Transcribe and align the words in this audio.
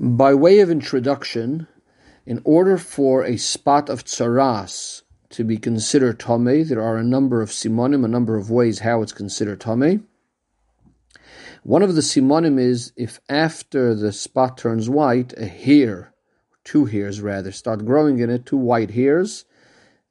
By 0.00 0.32
way 0.32 0.60
of 0.60 0.70
introduction, 0.70 1.66
in 2.24 2.40
order 2.44 2.78
for 2.78 3.24
a 3.24 3.36
spot 3.36 3.88
of 3.88 4.04
tsaras 4.04 5.02
to 5.30 5.42
be 5.42 5.56
considered 5.56 6.20
tame, 6.20 6.64
there 6.68 6.80
are 6.80 6.96
a 6.96 7.02
number 7.02 7.42
of 7.42 7.50
simonim, 7.50 8.04
a 8.04 8.08
number 8.08 8.36
of 8.36 8.48
ways 8.48 8.78
how 8.78 9.02
it's 9.02 9.10
considered 9.10 9.60
tame. 9.60 10.06
One 11.64 11.82
of 11.82 11.96
the 11.96 12.00
simonim 12.00 12.60
is 12.60 12.92
if 12.94 13.18
after 13.28 13.92
the 13.92 14.12
spot 14.12 14.56
turns 14.56 14.88
white, 14.88 15.34
a 15.36 15.46
hair, 15.46 16.14
two 16.62 16.84
hairs 16.84 17.20
rather, 17.20 17.50
start 17.50 17.84
growing 17.84 18.20
in 18.20 18.30
it, 18.30 18.46
two 18.46 18.56
white 18.56 18.92
hairs, 18.92 19.46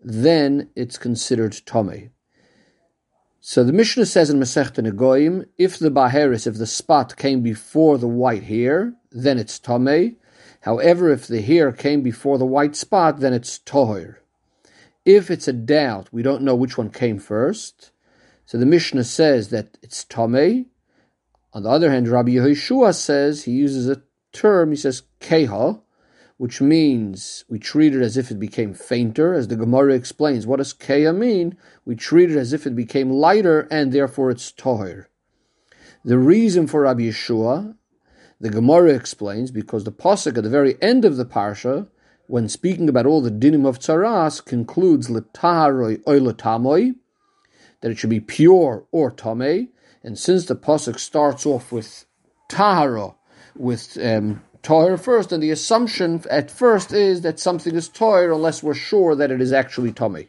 then 0.02 0.70
it's 0.76 0.98
considered 0.98 1.62
tame. 1.66 2.12
So 3.40 3.64
the 3.64 3.72
Mishnah 3.72 4.08
says 4.08 4.30
in 4.30 4.38
Masechta 4.38 4.86
Negoim, 4.86 5.46
if 5.58 5.80
the 5.80 5.92
baharis, 5.92 6.46
if 6.46 6.58
the 6.58 6.68
spot 6.68 7.16
came 7.16 7.42
before 7.42 7.98
the 7.98 8.10
white 8.10 8.44
hair, 8.44 8.94
then 9.12 9.38
it's 9.38 9.60
tame. 9.60 10.18
However, 10.62 11.10
if 11.10 11.28
the 11.28 11.42
hair 11.42 11.72
came 11.72 12.02
before 12.02 12.38
the 12.38 12.46
white 12.46 12.76
spot, 12.76 13.20
then 13.20 13.34
it's 13.34 13.60
tohir. 13.60 14.18
If 15.06 15.32
it's 15.32 15.48
a 15.48 15.54
doubt, 15.54 16.10
we 16.12 16.22
don't 16.22 16.42
know 16.42 16.56
which 16.56 16.78
one 16.78 16.90
came 16.90 17.20
first. 17.20 17.92
So 18.46 18.58
the 18.58 18.66
Mishnah 18.66 19.06
says 19.06 19.50
that 19.50 19.78
it's 19.82 20.04
tame. 20.04 20.66
On 21.54 21.64
the 21.64 21.70
other 21.70 21.90
hand, 21.90 22.08
Rabbi 22.08 22.32
Yehoshua 22.32 22.94
says 22.94 23.44
he 23.44 23.52
uses 23.52 23.90
a 23.90 24.02
term. 24.34 24.72
He 24.72 24.76
says 24.76 25.04
keha, 25.22 25.82
which 26.38 26.62
means 26.62 27.46
we 27.50 27.58
treat 27.58 27.96
it 27.96 28.02
as 28.02 28.18
if 28.18 28.30
it 28.30 28.40
became 28.40 28.74
fainter, 28.74 29.34
as 29.34 29.48
the 29.48 29.56
Gemara 29.56 29.94
explains. 29.96 30.46
What 30.46 30.58
does 30.58 30.74
Kaya 30.74 31.14
mean? 31.14 31.58
We 31.86 31.96
treat 31.96 32.30
it 32.30 32.38
as 32.38 32.54
if 32.54 32.68
it 32.68 32.76
became 32.76 33.10
lighter, 33.10 33.62
and 33.72 33.92
therefore 33.92 34.30
it's 34.30 34.52
Tohir. 34.52 35.06
The 36.06 36.20
reason 36.20 36.68
for 36.68 36.82
Rabbi 36.82 37.04
Yehoshua, 37.04 37.77
the 38.40 38.50
Gemara 38.50 38.94
explains, 38.94 39.52
because 39.52 39.84
the 39.84 39.92
Pasuk 39.92 40.38
at 40.38 40.44
the 40.44 40.50
very 40.50 40.82
end 40.82 41.06
of 41.06 41.18
the 41.18 41.26
Parsha, 41.26 41.88
when 42.28 42.50
speaking 42.50 42.90
about 42.90 43.06
all 43.06 43.22
the 43.22 43.32
dinim 43.32 43.68
of 43.68 43.80
tzaras, 43.80 44.44
concludes 44.44 45.08
letaharoi 45.08 46.04
oilotamoi, 46.04 46.96
that 47.82 47.92
it 47.92 47.98
should 47.98 48.10
be 48.10 48.20
pure 48.20 48.86
or 48.92 49.12
tame. 49.12 49.70
And 50.04 50.18
since 50.18 50.46
the 50.46 50.56
Pasuk 50.56 51.00
starts 51.00 51.46
off 51.46 51.72
with 51.72 52.06
tahara, 52.50 53.16
with 53.56 53.98
um, 54.02 54.44
Toir 54.62 54.98
first, 54.98 55.32
and 55.32 55.42
the 55.42 55.52
assumption 55.52 56.22
at 56.30 56.52
first 56.52 56.92
is 56.92 57.22
that 57.22 57.40
something 57.40 57.74
is 57.76 57.90
Toir 57.90 58.32
unless 58.32 58.62
we're 58.62 58.74
sure 58.74 59.16
that 59.16 59.32
it 59.32 59.42
is 59.42 59.54
actually 59.54 59.92
Tomei. 59.92 60.28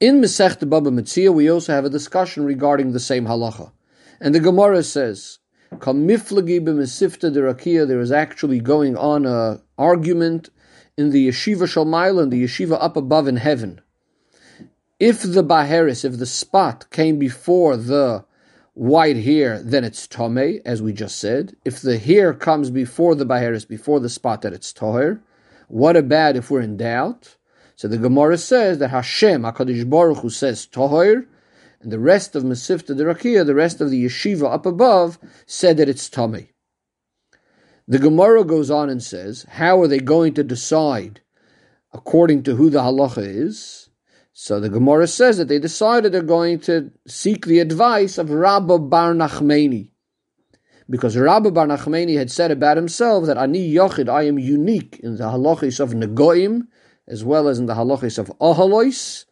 In 0.00 0.20
Masech 0.20 0.68
Baba 0.68 0.90
Metzia, 0.90 1.32
we 1.32 1.48
also 1.48 1.72
have 1.72 1.84
a 1.84 1.90
discussion 1.90 2.44
regarding 2.44 2.92
the 2.92 3.00
same 3.00 3.26
halacha. 3.26 3.70
And 4.20 4.34
the 4.34 4.40
Gemara 4.40 4.82
says, 4.82 5.38
there 5.80 8.00
is 8.00 8.12
actually 8.12 8.60
going 8.60 8.96
on 8.96 9.26
a 9.26 9.60
argument 9.78 10.50
in 10.96 11.10
the 11.10 11.28
yeshiva 11.28 11.66
Shalmaila, 11.66 12.30
the 12.30 12.44
yeshiva 12.44 12.78
up 12.80 12.96
above 12.96 13.28
in 13.28 13.36
heaven. 13.36 13.80
If 15.00 15.22
the 15.22 15.42
Baharis, 15.42 16.04
if 16.04 16.18
the 16.18 16.26
spot 16.26 16.90
came 16.90 17.18
before 17.18 17.76
the 17.76 18.24
white 18.74 19.16
hair, 19.16 19.62
then 19.62 19.84
it's 19.84 20.06
tome, 20.06 20.60
as 20.64 20.80
we 20.80 20.92
just 20.92 21.18
said. 21.18 21.56
If 21.64 21.80
the 21.80 21.98
hair 21.98 22.32
comes 22.32 22.70
before 22.70 23.14
the 23.14 23.26
Baharis, 23.26 23.66
before 23.66 24.00
the 24.00 24.08
spot, 24.08 24.42
that 24.42 24.52
it's 24.52 24.72
toher. 24.72 25.20
What 25.68 25.96
about 25.96 26.36
if 26.36 26.50
we're 26.50 26.60
in 26.60 26.76
doubt? 26.76 27.36
So 27.76 27.88
the 27.88 27.98
Gemara 27.98 28.38
says 28.38 28.78
that 28.78 28.90
Hashem, 28.90 29.42
Hakadosh 29.42 29.88
Baruch 29.88 30.18
Hu 30.18 30.30
says 30.30 30.66
toher, 30.66 31.26
and 31.82 31.90
the 31.90 31.98
rest 31.98 32.36
of 32.36 32.44
Masifta 32.44 32.94
Rakia, 32.94 33.44
the 33.44 33.54
rest 33.54 33.80
of 33.80 33.90
the 33.90 34.04
yeshiva 34.04 34.52
up 34.52 34.66
above, 34.66 35.18
said 35.46 35.76
that 35.78 35.88
it's 35.88 36.08
tome. 36.08 36.48
The 37.88 37.98
Gemara 37.98 38.44
goes 38.44 38.70
on 38.70 38.88
and 38.88 39.02
says, 39.02 39.44
how 39.50 39.80
are 39.82 39.88
they 39.88 39.98
going 39.98 40.34
to 40.34 40.44
decide 40.44 41.20
according 41.92 42.44
to 42.44 42.54
who 42.54 42.70
the 42.70 42.80
halacha 42.80 43.26
is? 43.26 43.90
So 44.32 44.60
the 44.60 44.70
Gemara 44.70 45.08
says 45.08 45.36
that 45.38 45.48
they 45.48 45.58
decided 45.58 46.12
they're 46.12 46.22
going 46.22 46.60
to 46.60 46.92
seek 47.06 47.44
the 47.44 47.58
advice 47.58 48.16
of 48.16 48.30
Rabbi 48.30 48.78
Bar 48.78 49.14
Nachmani. 49.14 49.90
Because 50.88 51.16
Rabbi 51.16 51.50
Bar 51.50 51.66
Nachmani 51.66 52.16
had 52.16 52.30
said 52.30 52.50
about 52.50 52.76
himself 52.76 53.26
that 53.26 53.36
Ani 53.36 53.74
Yochid, 53.74 54.08
I 54.08 54.22
am 54.22 54.38
unique 54.38 55.00
in 55.02 55.16
the 55.16 55.24
halachis 55.24 55.80
of 55.80 55.90
Negoim, 55.90 56.68
as 57.08 57.24
well 57.24 57.48
as 57.48 57.58
in 57.58 57.66
the 57.66 57.74
halachis 57.74 58.18
of 58.18 58.28
Ohalois. 58.40 59.26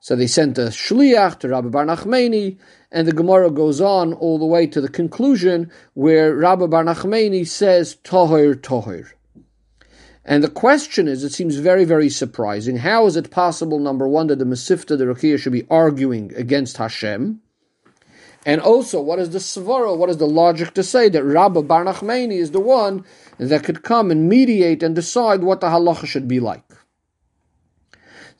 So 0.00 0.14
they 0.14 0.26
sent 0.26 0.58
a 0.58 0.66
shliach 0.66 1.40
to 1.40 1.48
Rabbi 1.48 1.68
Bar 1.68 1.86
Nachmeni, 1.86 2.58
and 2.92 3.08
the 3.08 3.12
Gemara 3.12 3.50
goes 3.50 3.80
on 3.80 4.12
all 4.12 4.38
the 4.38 4.46
way 4.46 4.66
to 4.66 4.80
the 4.80 4.88
conclusion 4.88 5.70
where 5.94 6.34
Rabbi 6.34 6.66
Bar 6.66 6.84
Nachmeni 6.84 7.46
says 7.46 7.96
Tohir 8.04 8.54
Tohir. 8.54 9.12
And 10.24 10.42
the 10.42 10.50
question 10.50 11.06
is, 11.06 11.22
it 11.22 11.32
seems 11.32 11.56
very, 11.56 11.84
very 11.84 12.08
surprising. 12.08 12.78
How 12.78 13.06
is 13.06 13.16
it 13.16 13.30
possible, 13.30 13.78
number 13.78 14.08
one, 14.08 14.26
that 14.26 14.40
the 14.40 14.44
Masifta, 14.44 14.98
the 14.98 15.04
Rukiya, 15.04 15.38
should 15.38 15.52
be 15.52 15.66
arguing 15.70 16.34
against 16.34 16.78
Hashem? 16.78 17.40
And 18.44 18.60
also, 18.60 19.00
what 19.00 19.18
is 19.20 19.30
the 19.30 19.38
svara? 19.38 19.96
What 19.96 20.10
is 20.10 20.18
the 20.18 20.26
logic 20.26 20.74
to 20.74 20.82
say 20.82 21.08
that 21.08 21.24
Rabbi 21.24 21.62
Bar 21.62 21.84
Nachmani 21.84 22.38
is 22.38 22.50
the 22.50 22.60
one 22.60 23.04
that 23.38 23.64
could 23.64 23.82
come 23.82 24.10
and 24.10 24.28
mediate 24.28 24.82
and 24.82 24.94
decide 24.94 25.42
what 25.42 25.60
the 25.60 25.68
halacha 25.68 26.06
should 26.06 26.26
be 26.26 26.40
like? 26.40 26.65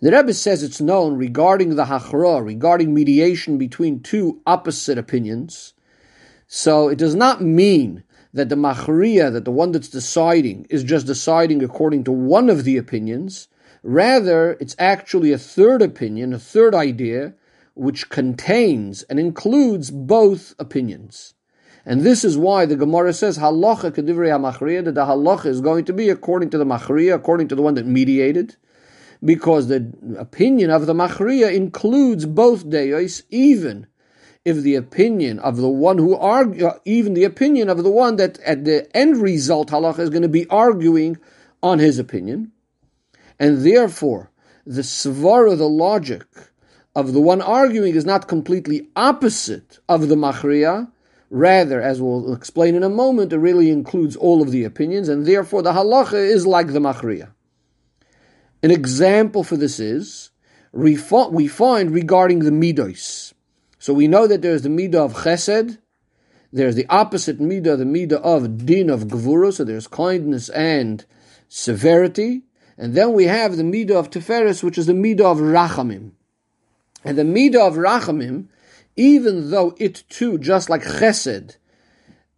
The 0.03 0.13
Rebbe 0.13 0.35
says 0.35 0.63
it's 0.63 0.81
known 0.81 1.17
regarding 1.17 1.75
the 1.75 1.87
hachra, 1.87 2.45
regarding 2.45 2.93
mediation 2.93 3.57
between 3.57 4.01
two 4.01 4.43
opposite 4.47 4.99
opinions. 4.99 5.73
So 6.47 6.89
it 6.89 6.99
does 6.99 7.15
not 7.15 7.41
mean 7.41 8.05
that 8.35 8.51
the 8.51 8.57
machriya, 8.57 9.33
that 9.33 9.47
the 9.47 9.51
one 9.51 9.73
that's 9.73 9.89
deciding, 9.89 10.67
is 10.69 10.85
just 10.85 11.07
deciding 11.07 11.63
according 11.65 12.05
to 12.05 12.13
one 12.13 12.51
of 12.51 12.65
the 12.65 12.77
opinions. 12.77 13.49
Rather, 13.83 14.59
it's 14.61 14.77
actually 14.79 15.33
a 15.33 15.39
third 15.39 15.81
opinion, 15.81 16.35
a 16.35 16.39
third 16.39 16.75
idea, 16.75 17.33
which 17.73 18.11
contains 18.11 19.03
and 19.05 19.19
includes 19.19 19.91
both 19.91 20.55
opinions. 20.59 21.33
And 21.87 22.03
this 22.03 22.23
is 22.23 22.37
why 22.37 22.67
the 22.67 22.77
Gemara 22.77 23.15
says 23.15 23.39
halacha 23.39 23.93
kedivrei 23.93 24.29
hamachriya 24.29 24.85
that 24.85 24.95
the 24.95 25.07
halacha 25.07 25.47
is 25.47 25.63
going 25.63 25.87
to 25.87 25.95
be 25.95 26.11
according 26.11 26.51
to 26.51 26.59
the 26.59 26.67
machriya, 26.67 27.15
according 27.15 27.49
to 27.49 27.55
the 27.55 27.63
one 27.63 27.75
that 27.75 27.87
mediated, 27.87 28.57
because 29.25 29.69
the 29.69 29.93
opinion 30.19 30.71
of 30.71 30.87
the 30.87 30.95
machriya 30.95 31.55
includes 31.55 32.27
both 32.27 32.69
deos, 32.69 33.23
even 33.31 33.87
if 34.45 34.59
the 34.59 34.77
opinion 34.77 35.39
of 35.41 35.57
the 35.57 35.69
one 35.69 35.99
who 35.99 36.15
argue, 36.15 36.71
even 36.85 37.15
the 37.15 37.25
opinion 37.25 37.69
of 37.69 37.83
the 37.83 37.91
one 37.91 38.17
that 38.17 38.39
at 38.41 38.65
the 38.65 38.89
end 38.97 39.17
result 39.17 39.71
halacha 39.71 39.99
is 39.99 40.11
going 40.11 40.23
to 40.23 40.29
be 40.29 40.49
arguing 40.49 41.19
on 41.63 41.81
his 41.81 41.99
opinion, 41.99 42.53
and 43.41 43.65
therefore 43.65 44.31
the 44.65 44.83
svara, 44.83 45.57
the 45.57 45.69
logic 45.69 46.25
of 46.95 47.13
the 47.13 47.21
one 47.21 47.43
arguing 47.43 47.95
is 47.95 48.05
not 48.05 48.29
completely 48.29 48.89
opposite 48.97 49.79
of 49.89 50.09
the 50.09 50.15
machriya. 50.15 50.91
Rather, 51.29 51.83
as 51.83 52.01
we'll 52.01 52.33
explain 52.33 52.77
in 52.77 52.85
a 52.85 52.89
moment, 52.89 53.33
it 53.33 53.39
really 53.39 53.71
includes 53.71 54.15
all 54.15 54.43
of 54.43 54.53
the 54.53 54.63
opinions, 54.63 55.09
and 55.09 55.27
therefore 55.27 55.61
the 55.61 55.73
halacha 55.73 56.15
is 56.15 56.47
like 56.47 56.69
the 56.69 56.79
machriya. 56.79 57.33
An 58.67 58.73
example 58.73 59.45
for 59.45 59.57
this 59.57 59.79
is 59.79 60.33
we 60.73 60.97
find 60.97 61.91
regarding 61.93 62.41
the 62.41 62.51
midos. 62.51 63.33
So 63.79 63.95
we 63.95 64.09
know 64.09 64.27
that 64.27 64.43
there's 64.43 64.63
the 64.63 64.69
midah 64.69 65.05
of 65.05 65.13
chesed, 65.19 65.79
there's 66.53 66.75
the 66.75 66.89
opposite 66.89 67.39
midah, 67.39 67.79
the 67.79 67.85
midah 67.85 68.21
of 68.23 68.67
din 68.67 68.91
of 68.91 69.05
gevura, 69.05 69.53
so 69.53 69.63
there's 69.63 69.87
kindness 69.87 70.49
and 70.49 71.05
severity, 71.49 72.43
and 72.77 72.97
then 72.97 73.13
we 73.13 73.27
have 73.27 73.57
the 73.57 73.63
midah 73.63 73.93
of 73.93 74.11
teferis, 74.11 74.65
which 74.65 74.79
is 74.79 74.87
the 74.87 74.93
midah 74.93 75.21
of 75.21 75.39
rachamim. 75.39 76.11
And 77.05 77.17
the 77.17 77.23
midah 77.23 77.69
of 77.69 77.75
rachamim, 77.75 78.49
even 78.97 79.53
though 79.53 79.77
it 79.79 80.03
too, 80.09 80.39
just 80.39 80.69
like 80.69 80.83
chesed, 80.83 81.55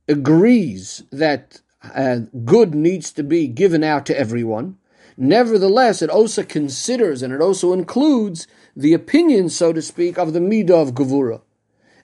agrees 0.06 1.05
that 1.11 1.62
uh, 1.83 2.19
good 2.44 2.75
needs 2.75 3.12
to 3.12 3.23
be 3.23 3.49
given 3.49 3.82
out 3.82 4.05
to 4.05 4.19
everyone, 4.19 4.76
nevertheless, 5.19 6.00
it 6.00 6.09
also 6.09 6.43
considers 6.43 7.23
and 7.23 7.32
it 7.32 7.41
also 7.41 7.73
includes 7.73 8.47
the 8.76 8.94
opinion, 8.94 9.49
so 9.49 9.73
to 9.73 9.82
speak, 9.82 10.19
of 10.19 10.32
the 10.32 10.41
Midah 10.41 10.70
of 10.70 10.94
Gevura. 10.94 11.43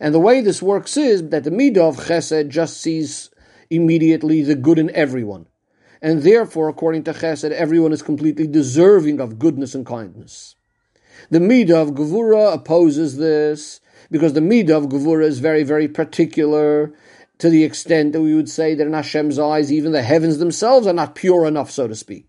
And 0.00 0.12
the 0.12 0.20
way 0.20 0.40
this 0.40 0.60
works 0.60 0.96
is 0.96 1.28
that 1.28 1.44
the 1.44 1.50
Midah 1.50 1.88
of 1.88 1.96
Chesed 1.96 2.48
just 2.48 2.80
sees 2.80 3.30
immediately 3.70 4.42
the 4.42 4.56
good 4.56 4.78
in 4.78 4.90
everyone. 4.90 5.46
And 6.02 6.22
therefore, 6.22 6.68
according 6.68 7.04
to 7.04 7.12
Chesed, 7.12 7.50
everyone 7.52 7.92
is 7.92 8.02
completely 8.02 8.46
deserving 8.46 9.20
of 9.20 9.38
goodness 9.38 9.74
and 9.74 9.86
kindness. 9.86 10.56
The 11.30 11.38
Midah 11.38 11.80
of 11.80 11.94
Gevura 11.94 12.52
opposes 12.52 13.16
this 13.16 13.80
because 14.10 14.34
the 14.34 14.40
Midah 14.40 14.76
of 14.76 14.88
Gevura 14.88 15.24
is 15.24 15.38
very, 15.38 15.62
very 15.62 15.88
particular 15.88 16.92
to 17.38 17.48
the 17.48 17.64
extent 17.64 18.12
that 18.12 18.20
we 18.20 18.34
would 18.34 18.48
say 18.48 18.74
that 18.74 18.86
in 18.86 18.92
Hashem's 18.92 19.38
eyes, 19.38 19.72
even 19.72 19.92
the 19.92 20.02
heavens 20.02 20.38
themselves 20.38 20.86
are 20.86 20.92
not 20.92 21.14
pure 21.14 21.46
enough, 21.46 21.70
so 21.70 21.88
to 21.88 21.94
speak. 21.94 22.28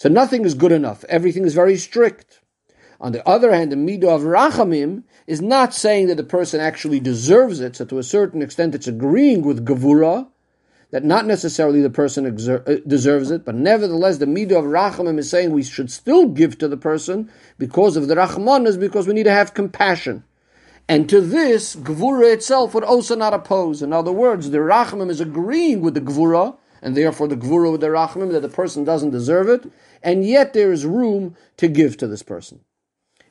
So 0.00 0.08
nothing 0.08 0.46
is 0.46 0.54
good 0.54 0.72
enough. 0.72 1.04
Everything 1.10 1.44
is 1.44 1.52
very 1.52 1.76
strict. 1.76 2.40
On 3.02 3.12
the 3.12 3.26
other 3.28 3.52
hand, 3.52 3.70
the 3.70 3.76
midah 3.76 4.08
of 4.08 4.22
rachamim 4.22 5.02
is 5.26 5.42
not 5.42 5.74
saying 5.74 6.06
that 6.06 6.14
the 6.14 6.24
person 6.24 6.58
actually 6.58 7.00
deserves 7.00 7.60
it. 7.60 7.76
So 7.76 7.84
to 7.84 7.98
a 7.98 8.02
certain 8.02 8.40
extent, 8.40 8.74
it's 8.74 8.86
agreeing 8.86 9.42
with 9.42 9.66
gavura 9.66 10.28
that 10.90 11.04
not 11.04 11.26
necessarily 11.26 11.82
the 11.82 11.90
person 11.90 12.24
exer- 12.24 12.66
uh, 12.66 12.80
deserves 12.86 13.30
it, 13.30 13.44
but 13.44 13.54
nevertheless 13.54 14.16
the 14.16 14.24
midah 14.24 14.60
of 14.60 14.64
rachamim 14.64 15.18
is 15.18 15.28
saying 15.28 15.50
we 15.50 15.62
should 15.62 15.90
still 15.90 16.28
give 16.28 16.56
to 16.56 16.66
the 16.66 16.78
person 16.78 17.30
because 17.58 17.94
of 17.94 18.08
the 18.08 18.14
rachmanas, 18.14 18.80
because 18.80 19.06
we 19.06 19.12
need 19.12 19.24
to 19.24 19.30
have 19.30 19.52
compassion. 19.52 20.24
And 20.88 21.10
to 21.10 21.20
this, 21.20 21.76
Gvura 21.76 22.32
itself 22.32 22.72
would 22.72 22.84
also 22.84 23.14
not 23.14 23.34
oppose. 23.34 23.82
In 23.82 23.92
other 23.92 24.12
words, 24.12 24.48
the 24.48 24.58
Rachamim 24.58 25.10
is 25.10 25.20
agreeing 25.20 25.82
with 25.82 25.92
the 25.92 26.00
Gvura, 26.00 26.56
and 26.82 26.96
therefore 26.96 27.28
the 27.28 27.36
Gvura 27.36 27.70
with 27.72 27.80
the 27.80 27.88
Rachamim, 27.88 28.32
that 28.32 28.40
the 28.40 28.48
person 28.48 28.84
doesn't 28.84 29.10
deserve 29.10 29.48
it, 29.48 29.70
and 30.02 30.24
yet 30.24 30.52
there 30.52 30.72
is 30.72 30.86
room 30.86 31.36
to 31.56 31.68
give 31.68 31.96
to 31.98 32.06
this 32.06 32.22
person. 32.22 32.60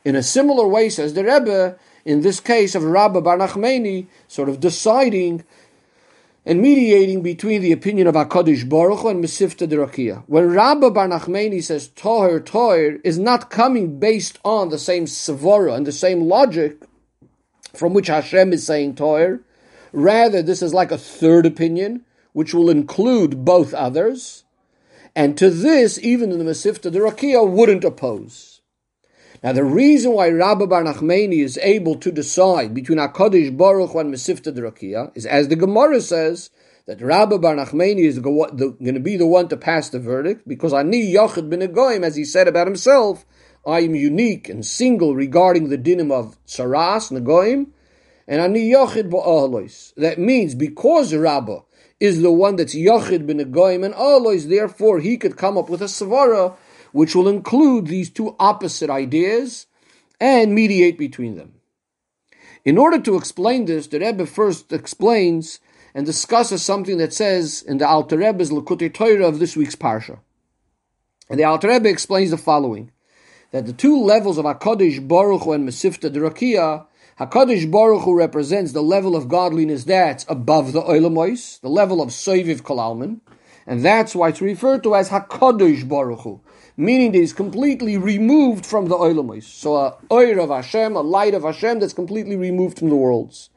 In 0.06 0.16
a 0.16 0.24
similar 0.24 0.68
way, 0.68 0.90
says 0.90 1.14
the 1.14 1.24
Rebbe, 1.24 1.78
in 2.06 2.22
this 2.22 2.40
case 2.40 2.76
of 2.76 2.84
Rabba 2.84 3.22
Bar 3.22 3.38
Nachmani, 3.38 4.08
sort 4.28 4.50
of 4.50 4.60
deciding 4.60 5.44
and 6.46 6.62
mediating 6.62 7.22
between 7.22 7.62
the 7.62 7.72
opinion 7.72 8.08
of 8.08 8.16
HaKadosh 8.16 8.68
Baruch 8.68 9.00
Hu 9.00 9.10
and 9.10 9.24
Mesivta 9.24 9.68
Derakia. 9.68 10.24
When 10.28 10.52
Rabba 10.52 10.90
Bar 10.92 11.10
Nachmani 11.10 11.62
says 11.62 11.90
Toher 11.90 12.40
Toher 12.40 13.00
is 13.04 13.20
not 13.20 13.50
coming 13.50 14.00
based 14.00 14.40
on 14.46 14.70
the 14.70 14.80
same 14.80 15.06
Savara 15.06 15.76
and 15.76 15.86
the 15.86 15.92
same 15.92 16.22
logic 16.22 16.82
from 17.74 17.94
which 17.94 18.08
Hashem 18.08 18.54
is 18.54 18.66
saying 18.66 18.96
Toir. 18.96 19.42
Rather, 19.92 20.42
this 20.42 20.62
is 20.62 20.74
like 20.74 20.92
a 20.92 20.98
third 20.98 21.46
opinion, 21.46 22.06
which 22.34 22.54
will 22.54 22.70
include 22.70 23.44
both 23.46 23.74
others. 23.74 24.44
And 25.16 25.38
to 25.38 25.50
this, 25.50 26.00
even 26.00 26.32
in 26.32 26.40
the 26.40 26.46
Mesivta 26.46 26.92
the 26.92 27.00
Rakia 27.00 27.50
wouldn't 27.50 27.84
oppose. 27.84 28.62
Now, 29.42 29.54
the 29.54 29.64
reason 29.64 30.12
why 30.12 30.30
Rabbi 30.30 30.66
Bar 30.66 30.84
Nachmani 30.84 31.42
is 31.42 31.58
able 31.62 31.96
to 31.96 32.12
decide 32.12 32.74
between 32.74 32.98
HaKadosh 32.98 33.56
Baruch 33.56 33.96
and 33.96 34.14
Mesivta 34.14 34.54
the 34.54 34.62
Rakia 34.62 35.12
is, 35.16 35.26
as 35.26 35.48
the 35.48 35.56
Gemara 35.56 36.02
says, 36.02 36.50
that 36.88 37.02
Rabbi 37.02 37.38
Bar 37.38 37.56
Nachmani 37.56 38.00
is 38.00 38.20
going 38.20 38.94
to 38.94 39.00
be 39.00 39.16
the 39.16 39.26
one 39.26 39.48
to 39.48 39.56
pass 39.56 39.90
the 39.90 40.00
verdict 40.00 40.46
because 40.48 40.74
Ani 40.74 41.14
Yochid 41.14 41.50
bin 41.50 41.62
Agoyim, 41.62 42.04
as 42.04 42.18
he 42.18 42.26
said 42.26 42.50
about 42.50 42.68
himself, 42.68 43.26
I 43.66 43.82
am 43.82 43.96
unique 43.96 44.50
and 44.50 44.66
single 44.66 45.16
regarding 45.16 45.70
the 45.70 45.78
dinim 45.78 46.12
of 46.12 46.38
Saras, 46.46 47.12
Nagoim, 47.12 47.68
and 48.28 48.42
Ani 48.42 48.72
Yochid 48.72 49.10
Ba'alois. 49.10 49.94
That 49.96 50.20
means 50.20 50.54
because 50.54 51.14
Rabbah 51.14 51.62
is 52.00 52.22
the 52.22 52.32
one 52.32 52.56
that's 52.56 52.76
Yochid 52.76 53.26
B'Nagoim 53.28 53.84
and 53.84 53.94
Alois, 53.94 54.46
therefore 54.46 55.00
he 55.00 55.18
could 55.18 55.38
come 55.38 55.58
up 55.58 55.70
with 55.70 55.82
a 55.82 55.86
Savara 55.86 56.56
which 56.92 57.16
will 57.16 57.28
include 57.28 57.88
these 57.88 58.10
two 58.10 58.36
opposite 58.40 58.90
ideas 58.90 59.68
and 60.20 60.56
mediate 60.56 60.98
between 60.98 61.36
them. 61.36 61.54
In 62.66 62.78
order 62.78 63.00
to 63.00 63.16
explain 63.16 63.66
this, 63.66 63.88
the 63.88 64.00
Rebbe 64.00 64.26
first 64.26 64.74
explains 64.74 65.60
and 65.94 66.06
discusses 66.06 66.62
something 66.62 66.98
that 66.98 67.14
says 67.14 67.62
in 67.62 67.78
the 67.78 67.88
Alter 67.88 68.18
Rebbe's 68.18 68.52
Likutei 68.52 68.94
Torah 68.94 69.28
of 69.28 69.40
this 69.40 69.56
week's 69.56 69.76
Parsha. 69.76 70.20
And 71.30 71.40
the 71.40 71.44
Alter 71.44 71.70
Rebbe 71.70 71.90
explains 71.90 72.32
the 72.32 72.38
following 72.38 72.92
that 73.52 73.66
the 73.66 73.74
two 73.74 74.00
levels 74.00 74.38
of 74.38 74.46
Hakadosh 74.46 75.08
Baruch 75.08 75.44
Hu 75.44 75.54
and 75.54 75.68
Mesivta 75.68 76.10
Derakia, 76.10 76.86
Hakadosh 77.20 77.70
Baruch 77.70 78.04
Hu 78.04 78.16
represents 78.16 78.72
the 78.72 78.82
level 78.82 79.14
of 79.14 79.28
godliness 79.28 79.84
that's 79.84 80.26
above 80.30 80.72
the 80.72 80.82
Oilamois, 80.82 81.60
the 81.60 81.68
level 81.68 82.02
of 82.02 82.10
Soiviv 82.10 82.62
Kalalman, 82.62 83.20
and 83.68 83.84
that's 83.84 84.16
why 84.16 84.30
it's 84.30 84.42
referred 84.42 84.84
to 84.84 84.96
as 84.96 85.10
Hakadosh 85.10 85.86
Baruch 85.86 86.22
Hu, 86.22 86.40
meaning 86.78 87.12
that 87.12 87.18
he's 87.18 87.34
completely 87.34 87.98
removed 87.98 88.66
from 88.66 88.86
the 88.86 88.96
Oilamois. 88.96 89.44
So 89.44 89.76
a 89.76 89.98
Oir 90.10 90.40
of 90.40 90.50
Hashem, 90.50 90.96
a 90.96 91.02
light 91.02 91.34
of 91.34 91.44
Hashem 91.44 91.80
that's 91.80 91.92
completely 91.92 92.38
removed 92.38 92.80
from 92.80 92.88
the 92.88 92.96
worlds. 92.96 93.50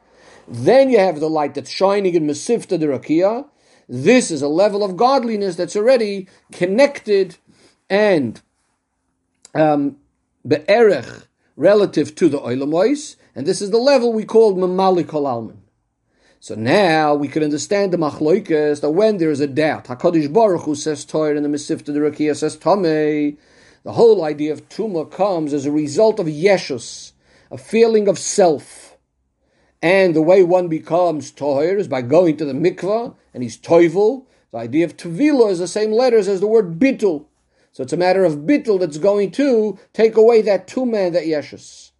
Then 0.45 0.89
you 0.89 0.99
have 0.99 1.21
the 1.21 1.29
light 1.29 1.53
that's 1.53 1.69
shining 1.69 2.15
in 2.15 2.27
Mesivta 2.27 2.77
Derakia. 2.77 3.47
This 3.87 4.29
is 4.29 4.41
a 4.41 4.49
level 4.49 4.83
of 4.83 4.97
godliness 4.97 5.55
that's 5.55 5.77
already 5.77 6.27
connected 6.51 7.37
and 7.89 8.41
um, 9.55 9.95
be'erech 10.45 11.27
relative 11.55 12.15
to 12.15 12.27
the 12.27 12.39
oilamois, 12.39 13.15
and 13.35 13.45
this 13.45 13.61
is 13.61 13.71
the 13.71 13.77
level 13.77 14.13
we 14.13 14.25
called 14.25 14.57
mamali 14.57 15.07
kol 15.07 15.27
alman. 15.27 15.63
So 16.39 16.55
now 16.55 17.15
we 17.15 17.29
can 17.29 17.41
understand 17.41 17.93
the 17.93 17.97
machloikas 17.97 18.81
that 18.81 18.91
when 18.91 19.17
there 19.17 19.31
is 19.31 19.39
a 19.39 19.47
doubt, 19.47 19.85
Hakadosh 19.85 20.31
Baruch 20.31 20.63
Hu 20.63 20.75
says 20.75 21.05
Torah 21.05 21.37
and 21.37 21.45
the 21.45 21.49
Mesivta 21.49 21.85
the 21.85 21.93
Rakia 21.93 22.35
says 22.35 22.57
Tomei. 22.57 23.37
The 23.83 23.93
whole 23.93 24.25
idea 24.25 24.51
of 24.51 24.67
tuma 24.67 25.09
comes 25.09 25.53
as 25.53 25.65
a 25.65 25.71
result 25.71 26.19
of 26.19 26.27
yeshus, 26.27 27.13
a 27.49 27.57
feeling 27.57 28.09
of 28.09 28.19
self. 28.19 28.97
And 29.81 30.13
the 30.13 30.21
way 30.21 30.43
one 30.43 30.67
becomes 30.67 31.31
toher 31.31 31.77
is 31.77 31.87
by 31.87 32.01
going 32.01 32.35
to 32.37 32.45
the 32.45 32.53
mikvah, 32.53 33.15
and 33.33 33.41
he's 33.41 33.57
toivel. 33.57 34.25
The 34.51 34.57
idea 34.57 34.83
of 34.83 34.97
tevila 34.97 35.49
is 35.49 35.59
the 35.59 35.67
same 35.67 35.93
letters 35.93 36.27
as 36.27 36.41
the 36.41 36.47
word 36.47 36.77
bitul. 36.77 37.25
So 37.71 37.83
it's 37.83 37.93
a 37.93 37.97
matter 37.97 38.25
of 38.25 38.39
bittul 38.39 38.81
that's 38.81 38.97
going 38.97 39.31
to 39.31 39.79
take 39.93 40.17
away 40.17 40.41
that 40.41 40.67
two 40.67 40.85
man, 40.85 41.13
that 41.13 41.23
yeshus. 41.23 41.91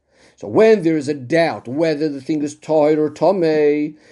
So 0.44 0.50
when 0.50 0.84
there 0.84 0.98
is 0.98 1.08
a 1.08 1.14
doubt 1.14 1.70
whether 1.70 2.10
the 2.10 2.20
thing 2.20 2.44
is 2.44 2.54
toid 2.54 2.98
or 2.98 3.10
tome, 3.10 3.46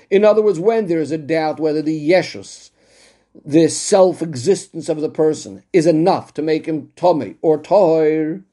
in 0.10 0.24
other 0.24 0.42
words, 0.42 0.62
when 0.62 0.86
there 0.86 1.02
is 1.02 1.12
a 1.12 1.18
doubt 1.18 1.60
whether 1.60 1.82
the 1.82 2.10
yeshus, 2.10 2.72
the 3.44 3.68
self-existence 3.68 4.88
of 4.88 5.02
the 5.02 5.10
person, 5.10 5.62
is 5.74 5.86
enough 5.86 6.34
to 6.36 6.42
make 6.42 6.68
him 6.68 6.90
tome 6.96 7.36
or 7.42 7.62
toir, 7.62 8.46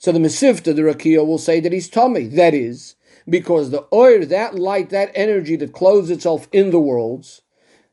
so 0.00 0.10
the 0.10 0.18
Mesivta, 0.18 0.74
the 0.74 0.82
Rakia, 0.82 1.24
will 1.24 1.38
say 1.38 1.60
that 1.60 1.72
he's 1.72 1.88
tome. 1.88 2.30
That 2.34 2.52
is, 2.52 2.96
because 3.28 3.70
the 3.70 3.86
oir, 3.92 4.24
that 4.24 4.56
light, 4.56 4.90
that 4.90 5.12
energy 5.14 5.54
that 5.54 5.72
clothes 5.72 6.10
itself 6.10 6.48
in 6.50 6.72
the 6.72 6.80
worlds, 6.80 7.42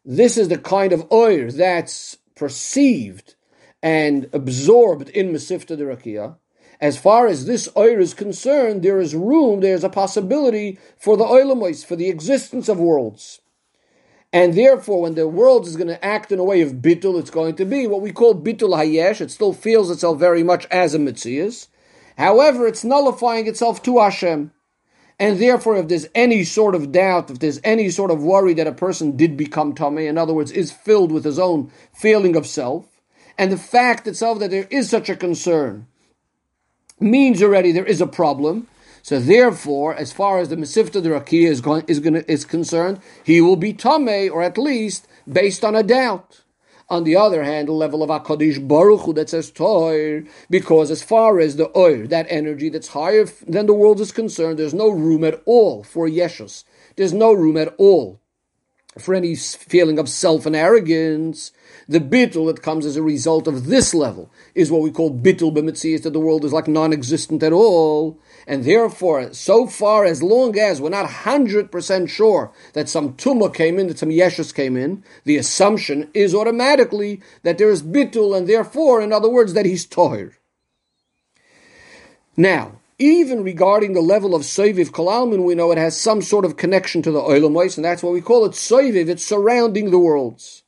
this 0.03 0.35
is 0.35 0.47
the 0.47 0.57
kind 0.57 0.91
of 0.91 1.05
oir 1.11 1.51
that's 1.51 2.17
perceived 2.35 3.35
and 3.83 4.27
absorbed 4.33 5.09
in 5.09 5.31
Mesivta 5.31 5.77
Derakia, 5.77 6.37
as 6.81 6.97
far 6.97 7.27
as 7.27 7.45
this 7.45 7.69
oil 7.77 7.99
is 7.99 8.13
concerned, 8.13 8.83
there 8.83 8.99
is 8.99 9.15
room, 9.15 9.61
there 9.61 9.75
is 9.75 9.83
a 9.83 9.89
possibility 9.89 10.77
for 10.97 11.15
the 11.17 11.23
oilamois, 11.23 11.85
for 11.85 11.95
the 11.95 12.09
existence 12.09 12.67
of 12.67 12.79
worlds. 12.79 13.39
And 14.33 14.53
therefore, 14.53 15.03
when 15.03 15.15
the 15.15 15.27
world 15.27 15.65
is 15.65 15.77
going 15.77 15.87
to 15.87 16.03
act 16.03 16.31
in 16.31 16.39
a 16.39 16.43
way 16.43 16.61
of 16.61 16.81
bitul, 16.81 17.17
it's 17.19 17.29
going 17.29 17.55
to 17.55 17.65
be 17.65 17.87
what 17.87 18.01
we 18.01 18.11
call 18.11 18.35
bitul 18.35 18.75
hayesh. 18.75 19.21
It 19.21 19.31
still 19.31 19.53
feels 19.53 19.89
itself 19.89 20.19
very 20.19 20.43
much 20.43 20.65
as 20.65 20.93
a 20.93 20.99
mitzias. 20.99 21.67
However, 22.17 22.67
it's 22.67 22.83
nullifying 22.83 23.47
itself 23.47 23.81
to 23.83 23.99
Hashem. 23.99 24.51
And 25.17 25.39
therefore, 25.39 25.77
if 25.77 25.87
there's 25.87 26.09
any 26.13 26.43
sort 26.43 26.75
of 26.75 26.91
doubt, 26.91 27.31
if 27.31 27.39
there's 27.39 27.61
any 27.63 27.89
sort 27.89 28.11
of 28.11 28.21
worry 28.21 28.53
that 28.55 28.67
a 28.67 28.73
person 28.73 29.15
did 29.15 29.37
become 29.37 29.73
tummy, 29.73 30.07
in 30.07 30.17
other 30.17 30.33
words, 30.33 30.51
is 30.51 30.69
filled 30.69 31.13
with 31.13 31.23
his 31.23 31.39
own 31.39 31.71
feeling 31.93 32.35
of 32.35 32.45
self, 32.45 33.01
and 33.37 33.51
the 33.51 33.57
fact 33.57 34.07
itself 34.07 34.39
that 34.39 34.51
there 34.51 34.67
is 34.69 34.89
such 34.89 35.07
a 35.07 35.15
concern 35.15 35.87
means 36.99 37.41
already 37.41 37.71
there 37.71 37.85
is 37.85 38.01
a 38.01 38.07
problem. 38.07 38.67
So 39.01 39.19
therefore, 39.19 39.93
as 39.95 40.11
far 40.11 40.39
as 40.39 40.49
the 40.49 40.55
Mesivta 40.55 41.01
Rakia 41.01 41.47
is 41.47 41.61
going, 41.61 41.83
is 41.87 41.99
going 41.99 42.15
is 42.27 42.43
concerned, 42.43 42.99
he 43.23 43.39
will 43.39 43.55
be 43.55 43.73
Tameh, 43.73 44.31
or 44.31 44.41
at 44.41 44.57
least 44.57 45.07
based 45.31 45.63
on 45.63 45.75
a 45.75 45.83
doubt. 45.83 46.41
On 46.87 47.03
the 47.03 47.15
other 47.15 47.43
hand, 47.43 47.67
the 47.67 47.71
level 47.71 48.03
of 48.03 48.09
Hakadosh 48.09 48.67
Baruch 48.67 49.01
Hu 49.01 49.13
that 49.13 49.29
says 49.29 49.51
Toir, 49.51 50.23
because 50.49 50.91
as 50.91 51.01
far 51.01 51.39
as 51.39 51.55
the 51.55 51.75
Oir, 51.75 52.05
that 52.07 52.27
energy 52.29 52.69
that's 52.69 52.89
higher 52.89 53.25
than 53.47 53.65
the 53.65 53.73
world 53.73 53.99
is 53.99 54.11
concerned, 54.11 54.59
there's 54.59 54.73
no 54.73 54.89
room 54.89 55.23
at 55.23 55.41
all 55.45 55.83
for 55.83 56.07
Yeshus. 56.07 56.63
There's 56.95 57.13
no 57.13 57.33
room 57.33 57.57
at 57.57 57.73
all 57.77 58.19
for 58.97 59.13
any 59.13 59.35
feeling 59.35 59.99
of 59.99 60.09
self 60.09 60.45
and 60.45 60.55
arrogance. 60.55 61.51
The 61.87 61.99
bittul 61.99 62.47
that 62.47 62.63
comes 62.63 62.85
as 62.85 62.95
a 62.95 63.03
result 63.03 63.47
of 63.47 63.65
this 63.65 63.93
level 63.93 64.31
is 64.55 64.71
what 64.71 64.81
we 64.81 64.91
call 64.91 65.11
bittul 65.15 65.55
b'mitzias, 65.55 66.03
that 66.03 66.13
the 66.13 66.19
world 66.19 66.45
is 66.45 66.53
like 66.53 66.67
non-existent 66.67 67.43
at 67.43 67.53
all. 67.53 68.19
And 68.47 68.63
therefore, 68.63 69.33
so 69.33 69.67
far 69.67 70.05
as 70.05 70.23
long 70.23 70.57
as 70.57 70.79
we're 70.79 70.89
not 70.89 71.09
100% 71.09 72.09
sure 72.09 72.53
that 72.73 72.89
some 72.89 73.13
tumah 73.13 73.53
came 73.53 73.79
in, 73.79 73.87
that 73.87 73.99
some 73.99 74.09
yeshus 74.09 74.53
came 74.53 74.77
in, 74.77 75.03
the 75.25 75.37
assumption 75.37 76.09
is 76.13 76.33
automatically 76.33 77.21
that 77.43 77.57
there 77.57 77.69
is 77.69 77.83
bittul, 77.83 78.37
and 78.37 78.47
therefore, 78.47 79.01
in 79.01 79.11
other 79.11 79.29
words, 79.29 79.53
that 79.53 79.65
he's 79.65 79.85
tohir. 79.85 80.33
Now, 82.37 82.79
even 82.97 83.43
regarding 83.43 83.93
the 83.93 84.01
level 84.01 84.35
of 84.35 84.43
Soiviv 84.43 84.91
Kalalmin, 84.91 85.43
we 85.43 85.55
know 85.55 85.71
it 85.71 85.77
has 85.77 85.99
some 85.99 86.21
sort 86.21 86.45
of 86.45 86.57
connection 86.57 87.01
to 87.01 87.11
the 87.11 87.21
Oilamois, 87.21 87.77
and 87.77 87.85
that's 87.85 88.03
why 88.03 88.11
we 88.11 88.21
call 88.21 88.45
it 88.45 88.53
Soiviv, 88.53 89.09
it's 89.09 89.25
surrounding 89.25 89.91
the 89.91 89.99
worlds 89.99 90.63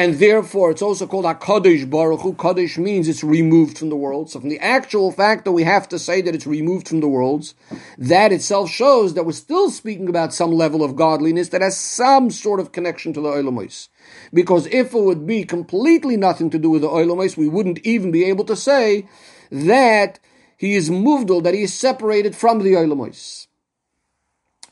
and 0.00 0.14
therefore 0.14 0.70
it's 0.70 0.80
also 0.80 1.06
called 1.06 1.26
HaKadosh 1.26 1.90
Baruch 1.90 2.20
Hu. 2.20 2.32
Kadosh 2.32 2.78
means 2.78 3.06
it's 3.06 3.22
removed 3.22 3.76
from 3.76 3.90
the 3.90 3.96
world. 3.96 4.30
So 4.30 4.40
from 4.40 4.48
the 4.48 4.58
actual 4.60 5.12
fact 5.12 5.44
that 5.44 5.52
we 5.52 5.64
have 5.64 5.88
to 5.90 5.98
say 5.98 6.22
that 6.22 6.34
it's 6.34 6.46
removed 6.46 6.88
from 6.88 7.00
the 7.00 7.08
worlds, 7.08 7.54
that 7.98 8.32
itself 8.32 8.70
shows 8.70 9.12
that 9.12 9.26
we're 9.26 9.32
still 9.32 9.68
speaking 9.70 10.08
about 10.08 10.32
some 10.32 10.52
level 10.52 10.82
of 10.82 10.96
godliness 10.96 11.50
that 11.50 11.60
has 11.60 11.76
some 11.76 12.30
sort 12.30 12.60
of 12.60 12.72
connection 12.72 13.12
to 13.12 13.20
the 13.20 13.28
Oilamos. 13.28 13.88
Because 14.32 14.66
if 14.68 14.94
it 14.94 15.02
would 15.02 15.26
be 15.26 15.44
completely 15.44 16.16
nothing 16.16 16.48
to 16.48 16.58
do 16.58 16.70
with 16.70 16.80
the 16.80 16.88
Oilamos, 16.88 17.36
we 17.36 17.48
wouldn't 17.48 17.80
even 17.80 18.10
be 18.10 18.24
able 18.24 18.46
to 18.46 18.56
say 18.56 19.06
that 19.50 20.18
he 20.60 20.74
is 20.74 20.90
moved, 20.90 21.30
all 21.30 21.40
that 21.40 21.54
he 21.54 21.62
is 21.62 21.72
separated 21.72 22.36
from 22.36 22.58
the 22.58 22.74
Oilamos. 22.74 23.46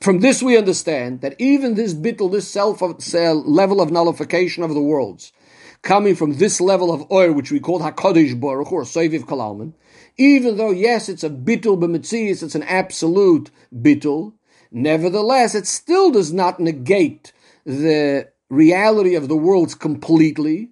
From 0.03 0.21
this 0.21 0.43
we 0.43 0.59
understand 0.59 1.23
that 1.23 1.35
even 1.39 1.77
this 1.77 1.95
bittul, 1.95 2.31
this 2.31 2.47
self 2.47 2.83
of, 2.83 3.03
uh, 3.15 3.33
level 3.33 3.81
of 3.81 3.91
nullification 3.91 4.63
of 4.63 4.75
the 4.75 4.83
worlds, 4.83 5.33
coming 5.81 6.15
from 6.15 6.35
this 6.35 6.61
level 6.61 6.93
of 6.93 7.11
oil, 7.11 7.33
which 7.33 7.51
we 7.51 7.59
call 7.59 7.81
Hakadosh 7.81 8.39
Baruch 8.39 8.71
or 8.71 8.83
Soiviv 8.83 9.25
Kalalman, 9.25 9.73
even 10.19 10.59
though 10.59 10.73
yes, 10.73 11.09
it's 11.09 11.25
a 11.25 11.31
bittul 11.31 11.81
b'metzias, 11.81 12.43
it's 12.43 12.55
an 12.55 12.65
absolute 12.65 13.51
bittul, 13.75 14.35
nevertheless, 14.71 15.55
it 15.55 15.67
still 15.67 16.11
does 16.11 16.35
not 16.35 16.61
negate 16.61 17.33
the 17.65 18.29
reality 18.51 19.15
of 19.15 19.29
the 19.29 19.37
worlds 19.37 19.75
completely. 19.75 20.69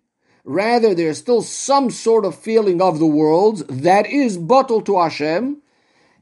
Rather, 0.48 0.94
there's 0.94 1.18
still 1.18 1.42
some 1.42 1.90
sort 1.90 2.24
of 2.24 2.38
feeling 2.38 2.80
of 2.80 3.00
the 3.00 3.06
worlds 3.06 3.64
that 3.64 4.06
is 4.06 4.38
bottled 4.38 4.86
to 4.86 4.96
Hashem. 4.96 5.60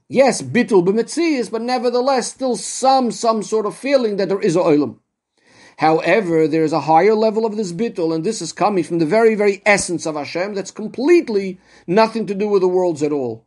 Yes, 0.09 0.41
bittul 0.41 0.83
b'metzias, 0.83 1.51
but 1.51 1.61
nevertheless, 1.61 2.29
still 2.29 2.57
some 2.57 3.11
some 3.11 3.43
sort 3.43 3.67
of 3.67 3.77
feeling 3.77 4.17
that 4.17 4.31
there 4.31 4.41
is 4.41 4.57
a 4.57 4.61
olam. 4.61 4.99
However, 5.77 6.49
there 6.49 6.65
is 6.65 6.73
a 6.73 6.81
higher 6.81 7.15
level 7.15 7.45
of 7.45 7.57
this 7.57 7.75
bittul, 7.75 8.15
and 8.15 8.25
this 8.25 8.41
is 8.41 8.51
coming 8.51 8.83
from 8.83 8.99
the 8.99 9.05
very, 9.05 9.35
very 9.35 9.61
essence 9.67 10.07
of 10.07 10.15
Hashem 10.15 10.55
that's 10.55 10.71
completely 10.71 11.61
nothing 11.87 12.25
to 12.27 12.35
do 12.35 12.49
with 12.49 12.63
the 12.63 12.69
worlds 12.69 13.03
at 13.03 13.13
all. 13.13 13.45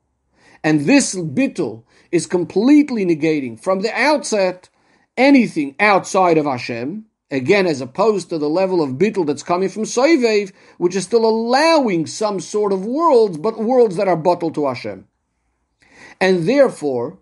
And 0.63 0.81
this 0.81 1.15
bittul 1.15 1.86
is 2.12 2.27
completely 2.27 3.03
negating 3.03 3.60
from 3.60 3.81
the 3.81 3.91
outset 4.00 4.69
anything 5.17 5.75
outside 5.79 6.38
of 6.38 6.46
Hashem, 6.46 7.06
again, 7.29 7.67
as 7.67 7.81
opposed 7.81 8.29
to 8.29 8.38
the 8.38 8.50
level 8.50 8.81
of 8.81 8.91
bittul 8.91 9.25
that's 9.25 9.43
coming 9.43 9.69
from 9.69 9.84
Soivev, 9.84 10.51
which 10.77 10.96
is 10.96 11.03
still 11.03 11.25
allowing 11.25 12.05
some 12.05 12.39
sort 12.39 12.72
of 12.72 12.86
worlds, 12.86 13.38
but 13.38 13.60
worlds 13.60 13.96
that 13.98 14.07
are 14.07 14.17
bottled 14.17 14.55
to 14.55 14.67
Hashem. 14.67 15.07
And 16.19 16.48
therefore, 16.48 17.19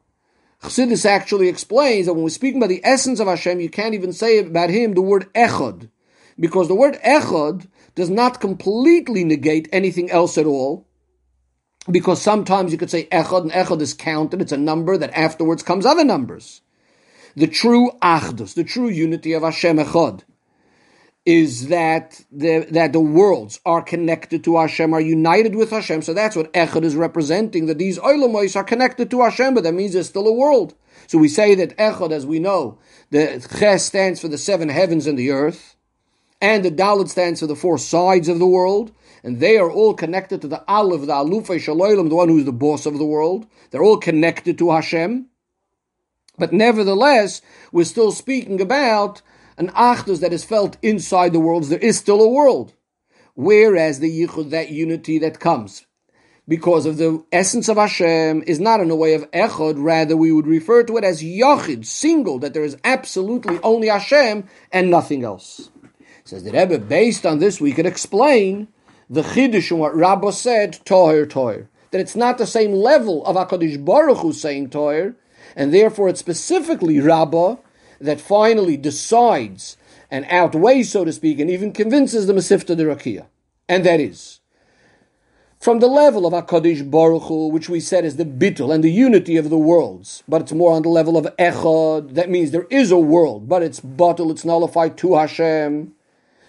Chassidus 0.62 1.06
actually 1.06 1.48
explains 1.48 2.06
that 2.06 2.14
when 2.14 2.24
we're 2.24 2.30
speaking 2.30 2.58
about 2.58 2.70
the 2.70 2.82
essence 2.84 3.20
of 3.20 3.28
Hashem, 3.28 3.60
you 3.60 3.70
can't 3.70 3.94
even 3.94 4.14
say 4.14 4.40
about 4.40 4.70
Him 4.70 4.94
the 4.94 5.02
word 5.02 5.32
echad, 5.34 5.90
because 6.40 6.68
the 6.68 6.76
word 6.76 6.96
echad 7.06 7.68
does 7.94 8.10
not 8.10 8.42
completely 8.42 9.24
negate 9.24 9.70
anything 9.72 10.10
else 10.12 10.38
at 10.38 10.46
all. 10.46 10.88
Because 11.90 12.20
sometimes 12.20 12.72
you 12.72 12.80
could 12.80 12.90
say 12.90 13.06
echad, 13.06 13.44
and 13.44 13.52
echad 13.52 13.82
is 13.82 13.94
counted; 13.94 14.42
it's 14.42 14.52
a 14.52 14.58
number 14.58 14.98
that 14.98 15.16
afterwards 15.16 15.62
comes 15.62 15.86
other 15.86 16.04
numbers. 16.04 16.62
The 17.36 17.48
true 17.48 17.92
achdus, 18.02 18.54
the 18.54 18.64
true 18.64 18.88
unity 18.88 19.34
of 19.34 19.44
Hashem 19.44 19.78
echad, 19.78 20.22
is 21.26 21.70
that 21.70 22.22
the 22.32 22.68
that 22.70 22.94
the 22.94 23.00
worlds 23.00 23.60
are 23.66 23.82
connected 23.82 24.44
to 24.44 24.58
Hashem, 24.58 24.94
are 24.94 25.02
united 25.02 25.56
with 25.56 25.72
Hashem. 25.72 26.04
So 26.04 26.14
that's 26.14 26.36
what 26.36 26.54
Echad 26.54 26.84
is 26.84 26.96
representing, 26.96 27.66
that 27.66 27.80
these 27.80 27.98
Olamais 27.98 28.56
are 28.56 28.64
connected 28.64 29.10
to 29.10 29.22
Hashem, 29.22 29.56
but 29.56 29.64
that 29.64 29.74
means 29.74 29.94
there's 29.94 30.08
still 30.08 30.28
a 30.28 30.34
world. 30.34 30.76
So 31.08 31.18
we 31.18 31.28
say 31.28 31.56
that 31.56 31.76
Echad, 31.78 32.12
as 32.12 32.26
we 32.26 32.40
know, 32.40 32.78
the 33.10 33.46
Ches 33.58 33.86
stands 33.86 34.22
for 34.22 34.28
the 34.28 34.38
seven 34.38 34.70
heavens 34.70 35.08
and 35.08 35.18
the 35.18 35.32
earth, 35.32 35.76
and 36.42 36.64
the 36.64 36.72
Dalit 36.72 37.10
stands 37.10 37.40
for 37.40 37.48
the 37.48 37.56
four 37.56 37.80
sides 37.80 38.30
of 38.30 38.38
the 38.40 38.46
world, 38.46 38.92
and 39.24 39.40
they 39.40 39.58
are 39.58 39.72
all 39.72 39.96
connected 39.96 40.42
to 40.42 40.48
the 40.48 40.64
Aleph, 40.68 41.02
the 41.02 41.14
Alufay 41.14 41.58
Shaloilam, 41.58 42.10
the 42.10 42.16
one 42.16 42.30
who's 42.30 42.46
the 42.46 42.54
boss 42.54 42.86
of 42.86 43.00
the 43.00 43.06
world. 43.06 43.48
They're 43.72 43.84
all 43.84 43.98
connected 43.98 44.60
to 44.60 44.72
Hashem. 44.72 45.28
But 46.38 46.54
nevertheless, 46.54 47.42
we're 47.72 47.86
still 47.86 48.12
speaking 48.12 48.60
about 48.62 49.22
an 49.58 49.70
achdus 49.70 50.20
that 50.20 50.34
is 50.34 50.44
felt 50.44 50.78
inside 50.82 51.34
the 51.34 51.40
worlds, 51.40 51.70
there 51.70 51.80
is 51.80 51.98
still 51.98 52.22
a 52.22 52.30
world. 52.30 52.74
Whereas 53.36 54.00
the 54.00 54.28
yichud, 54.28 54.50
that 54.50 54.70
unity 54.70 55.20
that 55.20 55.40
comes 55.40 55.86
because 56.48 56.86
of 56.86 56.98
the 56.98 57.24
essence 57.32 57.68
of 57.70 57.78
Hashem, 57.78 58.44
is 58.46 58.60
not 58.60 58.80
in 58.80 58.92
a 58.92 58.96
way 58.96 59.14
of 59.16 59.30
echod, 59.32 59.76
rather 59.78 60.16
we 60.16 60.32
would 60.32 60.46
refer 60.46 60.84
to 60.84 60.98
it 60.98 61.04
as 61.04 61.24
yachid, 61.24 61.86
single, 61.86 62.40
that 62.40 62.54
there 62.54 62.64
is 62.64 62.78
absolutely 62.84 63.60
only 63.64 63.88
Hashem 63.88 64.48
and 64.72 64.92
nothing 64.92 65.24
else. 65.24 65.70
Says 66.24 66.44
the 66.44 66.52
Rebbe, 66.52 66.78
based 66.80 67.26
on 67.26 67.40
this, 67.40 67.60
we 67.60 67.72
could 67.72 67.86
explain 67.86 68.68
the 69.10 69.22
chiddush 69.22 69.72
and 69.72 69.80
what 69.80 69.96
Rabba 69.96 70.32
said, 70.32 70.80
toher 70.86 71.26
toher. 71.26 71.68
That 71.92 72.02
it's 72.02 72.16
not 72.16 72.38
the 72.38 72.48
same 72.48 72.74
level 72.74 73.26
of 73.26 73.36
HaKadosh 73.36 73.84
Baruch 73.84 74.18
Hu 74.20 74.34
saying 74.34 74.70
toher, 74.70 75.16
and 75.56 75.74
therefore 75.74 76.10
it's 76.10 76.20
specifically 76.20 77.00
Rabbah 77.00 77.58
that 78.00 78.20
finally 78.20 78.78
decides 78.78 79.78
and 80.12 80.26
outweighs, 80.30 80.92
so 80.92 81.06
to 81.06 81.12
speak, 81.12 81.40
and 81.40 81.50
even 81.50 81.72
convinces 81.74 82.28
the 82.28 82.34
Masifta 82.34 82.76
de 82.76 82.84
Rakia. 82.84 83.26
And 83.68 83.86
that 83.86 84.00
is, 84.00 84.40
from 85.60 85.80
the 85.80 85.88
level 85.88 86.28
of 86.28 86.34
HaKadosh 86.34 86.92
Baruch 86.92 87.24
Hu, 87.24 87.48
which 87.48 87.70
we 87.70 87.80
said 87.80 88.06
is 88.06 88.18
the 88.18 88.26
bittul 88.26 88.74
and 88.74 88.84
the 88.84 88.92
unity 88.92 89.36
of 89.36 89.50
the 89.50 89.58
worlds, 89.58 90.22
but 90.28 90.42
it's 90.42 90.52
more 90.52 90.74
on 90.74 90.84
the 90.84 90.90
level 90.90 91.18
of 91.18 91.26
Echad, 91.38 92.14
that 92.14 92.30
means 92.30 92.52
there 92.52 92.68
is 92.70 92.92
a 92.92 93.00
world, 93.00 93.50
but 93.50 93.64
it's 93.64 93.80
bottle, 93.80 94.30
it's 94.30 94.46
nullified 94.46 94.98
to 95.00 95.16
Hashem. 95.16 95.94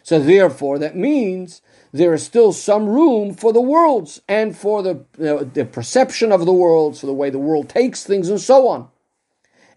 So 0.03 0.21
therefore, 0.21 0.79
that 0.79 0.97
means 0.97 1.63
there 1.93 2.13
is 2.13 2.23
still 2.25 2.53
some 2.53 2.87
room 2.87 3.35
for 3.35 3.53
the 3.53 3.61
worlds 3.61 4.21
and 4.29 4.57
for 4.57 4.83
the, 4.83 5.05
you 5.19 5.25
know, 5.25 5.39
the 5.45 5.65
perception 5.65 6.31
of 6.31 6.45
the 6.45 6.53
worlds, 6.53 7.01
for 7.01 7.07
the 7.07 7.15
way 7.15 7.31
the 7.31 7.39
world 7.39 7.69
takes 7.69 8.05
things 8.05 8.29
and 8.29 8.41
so 8.41 8.69
on. 8.69 8.89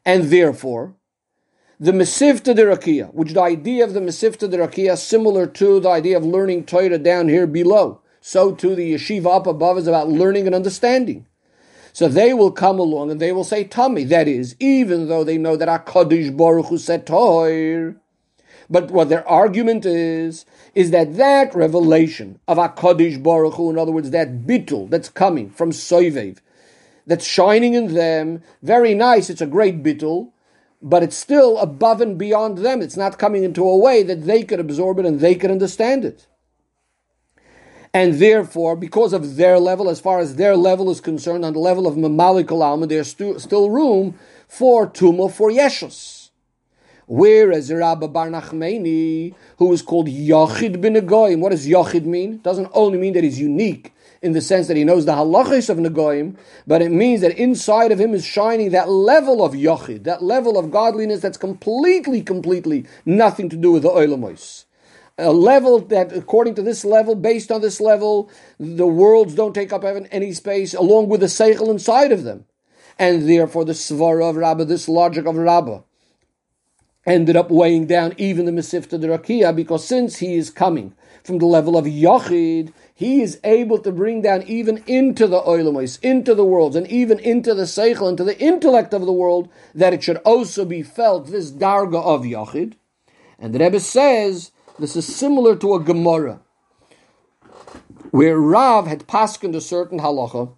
And 0.09 0.31
therefore, 0.31 0.95
the 1.79 1.91
Mesivta 1.91 2.55
de 2.55 2.63
Rakia, 2.63 3.13
which 3.13 3.33
the 3.33 3.43
idea 3.43 3.83
of 3.83 3.93
the 3.93 3.99
Mesivta 3.99 4.49
de 4.49 4.57
Rakia 4.57 4.93
is 4.93 5.03
similar 5.03 5.45
to 5.45 5.79
the 5.79 5.89
idea 5.89 6.17
of 6.17 6.25
learning 6.25 6.65
Torah 6.65 6.97
down 6.97 7.29
here 7.29 7.45
below. 7.45 8.01
So 8.19 8.55
too 8.55 8.73
the 8.73 8.95
yeshiva 8.95 9.35
up 9.35 9.45
above 9.45 9.77
is 9.77 9.85
about 9.85 10.09
learning 10.09 10.47
and 10.47 10.55
understanding. 10.55 11.27
So 11.93 12.07
they 12.07 12.33
will 12.33 12.49
come 12.49 12.79
along 12.79 13.11
and 13.11 13.21
they 13.21 13.31
will 13.31 13.43
say 13.43 13.63
Tummy. 13.65 14.03
That 14.03 14.27
is, 14.27 14.55
even 14.59 15.09
though 15.09 15.23
they 15.23 15.37
know 15.37 15.55
that 15.55 15.85
HaKadosh 15.85 16.35
Baruch 16.35 16.65
Hu 16.65 16.79
said 16.79 17.05
Torah. 17.05 17.93
But 18.67 18.89
what 18.89 19.09
their 19.09 19.27
argument 19.29 19.85
is, 19.85 20.43
is 20.73 20.89
that 20.89 21.17
that 21.17 21.53
revelation 21.53 22.39
of 22.47 22.57
HaKadosh 22.57 23.21
Baruch 23.21 23.53
Hu, 23.53 23.69
in 23.69 23.77
other 23.77 23.91
words, 23.91 24.09
that 24.09 24.47
bittul 24.47 24.89
that's 24.89 25.09
coming 25.09 25.51
from 25.51 25.69
Soivev, 25.69 26.39
that's 27.09 27.25
shining 27.25 27.73
in 27.73 27.95
them, 27.95 28.43
very 28.61 28.93
nice, 28.93 29.31
it's 29.31 29.41
a 29.41 29.47
great 29.47 29.81
bittul, 29.81 30.31
but 30.79 31.01
it's 31.01 31.17
still 31.17 31.57
above 31.57 32.01
and 32.01 32.19
beyond 32.19 32.59
them. 32.59 32.83
It's 32.83 32.95
not 32.95 33.17
coming 33.17 33.43
into 33.43 33.67
a 33.67 33.75
way 33.75 34.03
that 34.03 34.27
they 34.27 34.43
could 34.43 34.59
absorb 34.59 34.99
it 34.99 35.07
and 35.07 35.19
they 35.19 35.33
could 35.33 35.49
understand 35.49 36.05
it. 36.05 36.27
And 37.95 38.19
therefore, 38.19 38.75
because 38.75 39.11
of 39.11 39.37
their 39.37 39.57
level, 39.57 39.89
as 39.89 39.99
far 39.99 40.19
as 40.19 40.35
their 40.35 40.55
level 40.55 40.91
is 40.91 41.01
concerned, 41.01 41.43
on 41.43 41.53
the 41.53 41.59
level 41.59 41.87
of 41.87 41.95
Mamalik 41.95 42.51
Alma, 42.51 42.85
there's 42.85 43.07
stu- 43.07 43.39
still 43.39 43.71
room 43.71 44.17
for 44.47 44.85
Tuma, 44.87 45.31
for 45.31 45.49
Yeshus. 45.49 46.18
Whereas 47.11 47.71
Rabbi 47.71 48.05
Bar 48.05 48.29
Nachmani, 48.29 49.33
who 49.57 49.73
is 49.73 49.81
called 49.81 50.07
Yachid 50.07 50.79
bin 50.79 50.93
Agoyim, 50.93 51.39
what 51.39 51.49
does 51.49 51.67
Yachid 51.67 52.05
mean? 52.05 52.33
It 52.33 52.43
doesn't 52.43 52.69
only 52.71 52.99
mean 52.99 53.13
that 53.13 53.23
he's 53.23 53.39
unique, 53.39 53.93
in 54.21 54.33
the 54.33 54.41
sense 54.41 54.67
that 54.67 54.77
he 54.77 54.83
knows 54.83 55.05
the 55.05 55.13
halachis 55.13 55.71
of 55.71 55.79
Nagoim, 55.79 56.37
but 56.67 56.83
it 56.83 56.91
means 56.91 57.21
that 57.21 57.35
inside 57.35 57.91
of 57.91 57.99
him 57.99 58.13
is 58.13 58.23
shining 58.23 58.69
that 58.69 58.89
level 58.89 59.43
of 59.43 59.53
Yochid, 59.53 60.03
that 60.03 60.21
level 60.21 60.55
of 60.55 60.69
godliness 60.69 61.19
that's 61.19 61.35
completely, 61.35 62.21
completely 62.21 62.85
nothing 63.07 63.49
to 63.49 63.57
do 63.57 63.71
with 63.71 63.81
the 63.81 63.89
Oilamos. 63.89 64.65
A 65.17 65.33
level 65.33 65.79
that, 65.79 66.13
according 66.13 66.53
to 66.55 66.61
this 66.61 66.85
level, 66.85 67.15
based 67.15 67.51
on 67.51 67.61
this 67.61 67.81
level, 67.81 68.29
the 68.59 68.85
worlds 68.85 69.33
don't 69.33 69.55
take 69.55 69.73
up 69.73 69.83
any 69.83 70.31
space 70.31 70.75
along 70.75 71.09
with 71.09 71.21
the 71.21 71.25
Seichel 71.25 71.69
inside 71.69 72.11
of 72.11 72.23
them. 72.23 72.45
And 72.99 73.27
therefore, 73.27 73.65
the 73.65 73.73
Svara 73.73 74.29
of 74.29 74.35
Rabbah, 74.35 74.65
this 74.65 74.87
logic 74.87 75.25
of 75.25 75.37
Rabbah, 75.37 75.81
ended 77.09 77.35
up 77.35 77.49
weighing 77.49 77.87
down 77.87 78.13
even 78.17 78.45
the 78.45 78.51
Mesifta 78.51 78.99
de 78.99 79.07
Rakia 79.07 79.55
because 79.55 79.85
since 79.87 80.17
he 80.17 80.35
is 80.35 80.49
coming 80.49 80.93
from 81.23 81.39
the 81.39 81.45
level 81.45 81.77
of 81.77 81.85
Yachid, 81.85 82.71
he 82.93 83.21
is 83.21 83.39
able 83.43 83.79
to 83.79 83.91
bring 83.91 84.21
down 84.21 84.43
even 84.43 84.83
into 84.87 85.27
the 85.27 85.41
oilamos, 85.41 85.99
into 86.01 86.35
the 86.35 86.45
worlds, 86.45 86.75
and 86.75 86.87
even 86.87 87.19
into 87.19 87.53
the 87.53 87.63
seichel, 87.63 88.09
into 88.09 88.23
the 88.23 88.39
intellect 88.39 88.93
of 88.93 89.05
the 89.05 89.13
world, 89.13 89.49
that 89.73 89.93
it 89.93 90.03
should 90.03 90.17
also 90.17 90.65
be 90.65 90.83
felt, 90.83 91.27
this 91.27 91.51
darga 91.51 92.03
of 92.03 92.23
Yachid. 92.23 92.73
And 93.37 93.53
the 93.53 93.59
Rebbe 93.59 93.79
says, 93.79 94.51
this 94.77 94.95
is 94.95 95.15
similar 95.15 95.55
to 95.57 95.75
a 95.75 95.79
Gemara, 95.79 96.41
where 98.11 98.37
Rav 98.37 98.87
had 98.87 99.07
paskened 99.07 99.55
a 99.55 99.61
certain 99.61 99.99
halacha, 99.99 100.53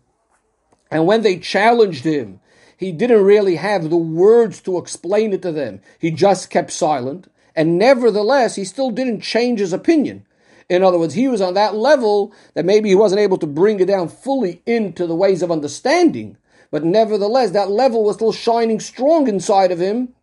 and 0.89 1.05
when 1.05 1.21
they 1.21 1.37
challenged 1.37 2.03
him, 2.03 2.39
he 2.81 2.91
didn't 2.91 3.23
really 3.23 3.57
have 3.57 3.91
the 3.91 3.95
words 3.95 4.59
to 4.61 4.79
explain 4.79 5.33
it 5.33 5.43
to 5.43 5.51
them. 5.51 5.81
He 5.99 6.09
just 6.09 6.49
kept 6.49 6.71
silent, 6.71 7.31
and 7.55 7.77
nevertheless, 7.77 8.55
he 8.55 8.65
still 8.65 8.89
didn't 8.89 9.21
change 9.21 9.59
his 9.59 9.71
opinion. 9.71 10.25
In 10.67 10.83
other 10.83 10.97
words, 10.97 11.13
he 11.13 11.27
was 11.27 11.41
on 11.41 11.53
that 11.53 11.75
level 11.75 12.33
that 12.55 12.65
maybe 12.65 12.89
he 12.89 12.95
wasn't 12.95 13.21
able 13.21 13.37
to 13.37 13.45
bring 13.45 13.79
it 13.79 13.85
down 13.85 14.09
fully 14.09 14.63
into 14.65 15.05
the 15.05 15.13
ways 15.13 15.43
of 15.43 15.51
understanding, 15.51 16.37
but 16.71 16.83
nevertheless, 16.83 17.51
that 17.51 17.69
level 17.69 18.03
was 18.03 18.15
still 18.15 18.31
shining 18.31 18.79
strong 18.79 19.27
inside 19.27 19.71
of 19.71 19.79
him. 19.79 20.15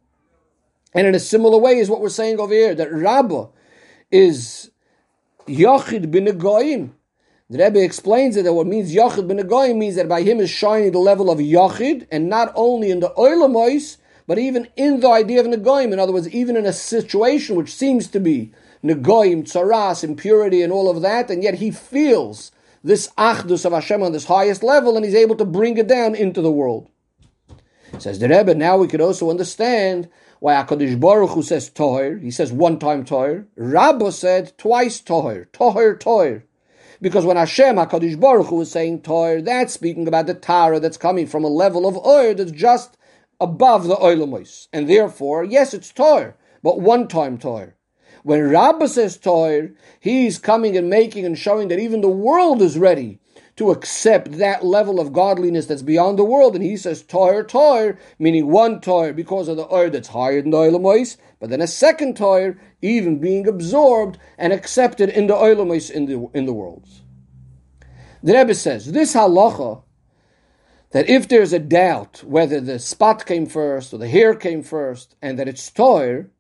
And 0.93 1.07
in 1.07 1.15
a 1.15 1.21
similar 1.21 1.59
way 1.59 1.79
is 1.79 1.88
what 1.88 2.00
we're 2.00 2.09
saying 2.09 2.41
over 2.41 2.53
here, 2.53 2.75
that 2.75 2.93
Rabbah 2.93 3.50
is 4.11 4.73
Yachid 5.47 6.11
bin. 6.11 6.93
The 7.50 7.64
Rebbe 7.64 7.83
explains 7.83 8.37
it 8.37 8.43
that 8.45 8.52
what 8.52 8.67
means 8.67 8.95
Yachid 8.95 9.26
bin 9.26 9.38
Goyim 9.47 9.78
means 9.78 9.95
that 9.95 10.07
by 10.07 10.23
him 10.23 10.38
is 10.38 10.50
shining 10.50 10.93
the 10.93 10.99
level 10.99 11.31
of 11.31 11.38
Yachid, 11.38 12.07
and 12.12 12.28
not 12.28 12.52
only 12.55 12.90
in 12.90 13.00
the 13.00 13.09
Oilamois, 13.17 13.97
but 14.26 14.38
even 14.38 14.69
in 14.76 15.00
the 15.00 15.09
idea 15.09 15.40
of 15.40 15.47
Nagoyim, 15.47 15.90
in 15.90 15.99
other 15.99 16.12
words, 16.12 16.28
even 16.28 16.59
in 16.59 16.67
a 16.67 16.75
situation 16.75 17.57
which 17.57 17.75
seems 17.75 18.09
to 18.09 18.21
be 18.21 18.52
Nagoyim, 18.85 19.45
Tsaras, 19.45 20.05
impurity, 20.05 20.61
and 20.61 20.71
all 20.71 20.90
of 20.90 21.00
that, 21.00 21.31
and 21.31 21.43
yet 21.43 21.55
he 21.55 21.71
feels 21.71 22.52
this 22.85 23.09
Achdus 23.17 23.64
of 23.64 23.73
Hashem 23.73 24.02
on 24.02 24.12
this 24.12 24.26
highest 24.26 24.62
level, 24.62 24.95
and 24.97 25.05
he's 25.07 25.14
able 25.14 25.37
to 25.37 25.47
bring 25.47 25.78
it 25.78 25.88
down 25.88 26.14
into 26.14 26.43
the 26.43 26.52
world. 26.52 26.90
Says 27.99 28.19
the 28.19 28.28
Rebbe, 28.28 28.55
now 28.55 28.76
we 28.76 28.88
could 28.88 29.00
also 29.00 29.31
understand 29.31 30.11
why 30.40 30.52
HaKadosh 30.52 31.00
Baruch 31.00 31.31
Hu 31.31 31.43
says 31.43 31.71
Toher. 31.71 32.23
He 32.23 32.31
says 32.31 32.52
one 32.52 32.78
time 32.78 33.07
Toher. 33.07 33.47
Rabba 33.57 34.12
said 34.12 34.52
twice 34.59 35.00
Toher. 35.00 35.47
Toher, 35.52 35.99
Toher. 35.99 36.43
Because 37.00 37.25
when 37.25 37.37
Hashem 37.37 37.76
HaKadosh 37.76 38.19
Baruch 38.19 38.49
Hu 38.49 38.57
was 38.57 38.71
saying 38.71 39.02
Toher, 39.02 39.45
that's 39.45 39.73
speaking 39.73 40.09
about 40.09 40.26
the 40.26 40.35
Tara 40.35 40.81
that's 40.81 40.97
coming 40.97 41.26
from 41.26 41.45
a 41.45 41.49
level 41.49 41.87
of 41.87 41.97
Oir 41.97 42.35
that's 42.35 42.50
just 42.50 42.97
above 43.40 43.87
the 43.87 43.95
Oilamos. 43.97 44.67
And 44.73 44.88
therefore, 44.88 45.45
yes, 45.45 45.75
it's 45.75 45.93
Toher, 45.93 46.35
but 46.62 46.81
one 46.81 47.07
time 47.07 47.38
Toher. 47.38 47.75
When 48.25 48.50
Rabba 48.50 48.88
says 48.88 49.17
Toher, 49.17 49.75
he's 50.00 50.38
coming 50.38 50.76
and 50.76 50.90
making 50.90 51.25
and 51.25 51.38
showing 51.38 51.69
that 51.69 51.78
even 51.78 52.00
the 52.00 52.09
world 52.09 52.61
is 52.61 52.76
ready 52.76 53.21
to 53.59 53.73
accept 53.73 54.38
that 54.38 54.65
level 54.65 55.00
of 55.00 55.12
godliness 55.12 55.67
that's 55.67 55.83
beyond 55.83 56.17
the 56.17 56.25
world. 56.25 56.55
And 56.55 56.65
he 56.65 56.77
says 56.77 57.03
toir 57.03 57.43
toir, 57.43 57.99
meaning 58.19 58.47
one 58.47 58.81
toir 58.81 59.12
because 59.12 59.49
of 59.49 59.57
the 59.57 59.65
oir 59.65 59.91
that's 59.91 60.09
higher 60.09 60.41
than 60.41 60.53
the 60.53 60.57
oilamois, 60.57 61.17
but 61.41 61.50
then 61.50 61.61
a 61.61 61.67
second 61.67 62.17
toir 62.17 62.57
even 62.81 63.19
being 63.19 63.49
absorbed 63.49 64.17
and 64.38 64.53
accepted 64.53 65.09
in 65.09 65.27
the 65.27 65.35
oilamois 65.35 65.91
in 65.91 66.07
the 66.07 66.29
in 66.33 66.47
the 66.47 66.53
worlds. 66.53 67.03
The 68.23 68.35
Rebbe 68.35 68.55
says 68.55 68.93
this 68.93 69.15
halacha 69.15 69.83
that 70.91 71.11
if 71.11 71.27
there's 71.27 71.53
a 71.53 71.59
doubt 71.59 72.23
whether 72.25 72.61
the 72.61 72.79
spot 72.79 73.27
came 73.27 73.47
first 73.47 73.93
or 73.93 73.99
the 73.99 74.09
hair 74.09 74.35
came 74.35 74.62
first, 74.62 75.17
and 75.21 75.37
that 75.38 75.49
it's 75.49 75.69
toir, 75.71 76.31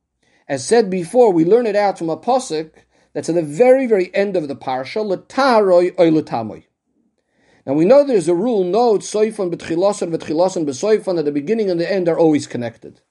as 0.48 0.64
said 0.64 0.88
before, 0.88 1.32
we 1.32 1.44
learn 1.44 1.66
it 1.66 1.76
out 1.76 1.98
from 1.98 2.10
a 2.10 2.16
posik 2.16 2.70
that's 3.12 3.28
at 3.28 3.34
the 3.34 3.42
very, 3.42 3.86
very 3.86 4.14
end 4.14 4.36
of 4.36 4.46
the 4.46 4.56
parsha, 4.56 5.04
letaroi 5.04 5.94
oilatamoy. 5.96 6.67
Now 7.68 7.74
we 7.74 7.84
know 7.84 8.02
there's 8.02 8.28
a 8.28 8.34
rule, 8.34 8.64
no, 8.64 8.94
soifon 8.94 9.54
betchilosan 9.54 10.10
betchilosan 10.10 10.64
besoifon, 10.64 11.18
at 11.18 11.26
the 11.26 11.30
beginning 11.30 11.68
and 11.68 11.78
the 11.78 11.92
end 11.92 12.08
are 12.08 12.18
always 12.18 12.46
connected. 12.46 13.02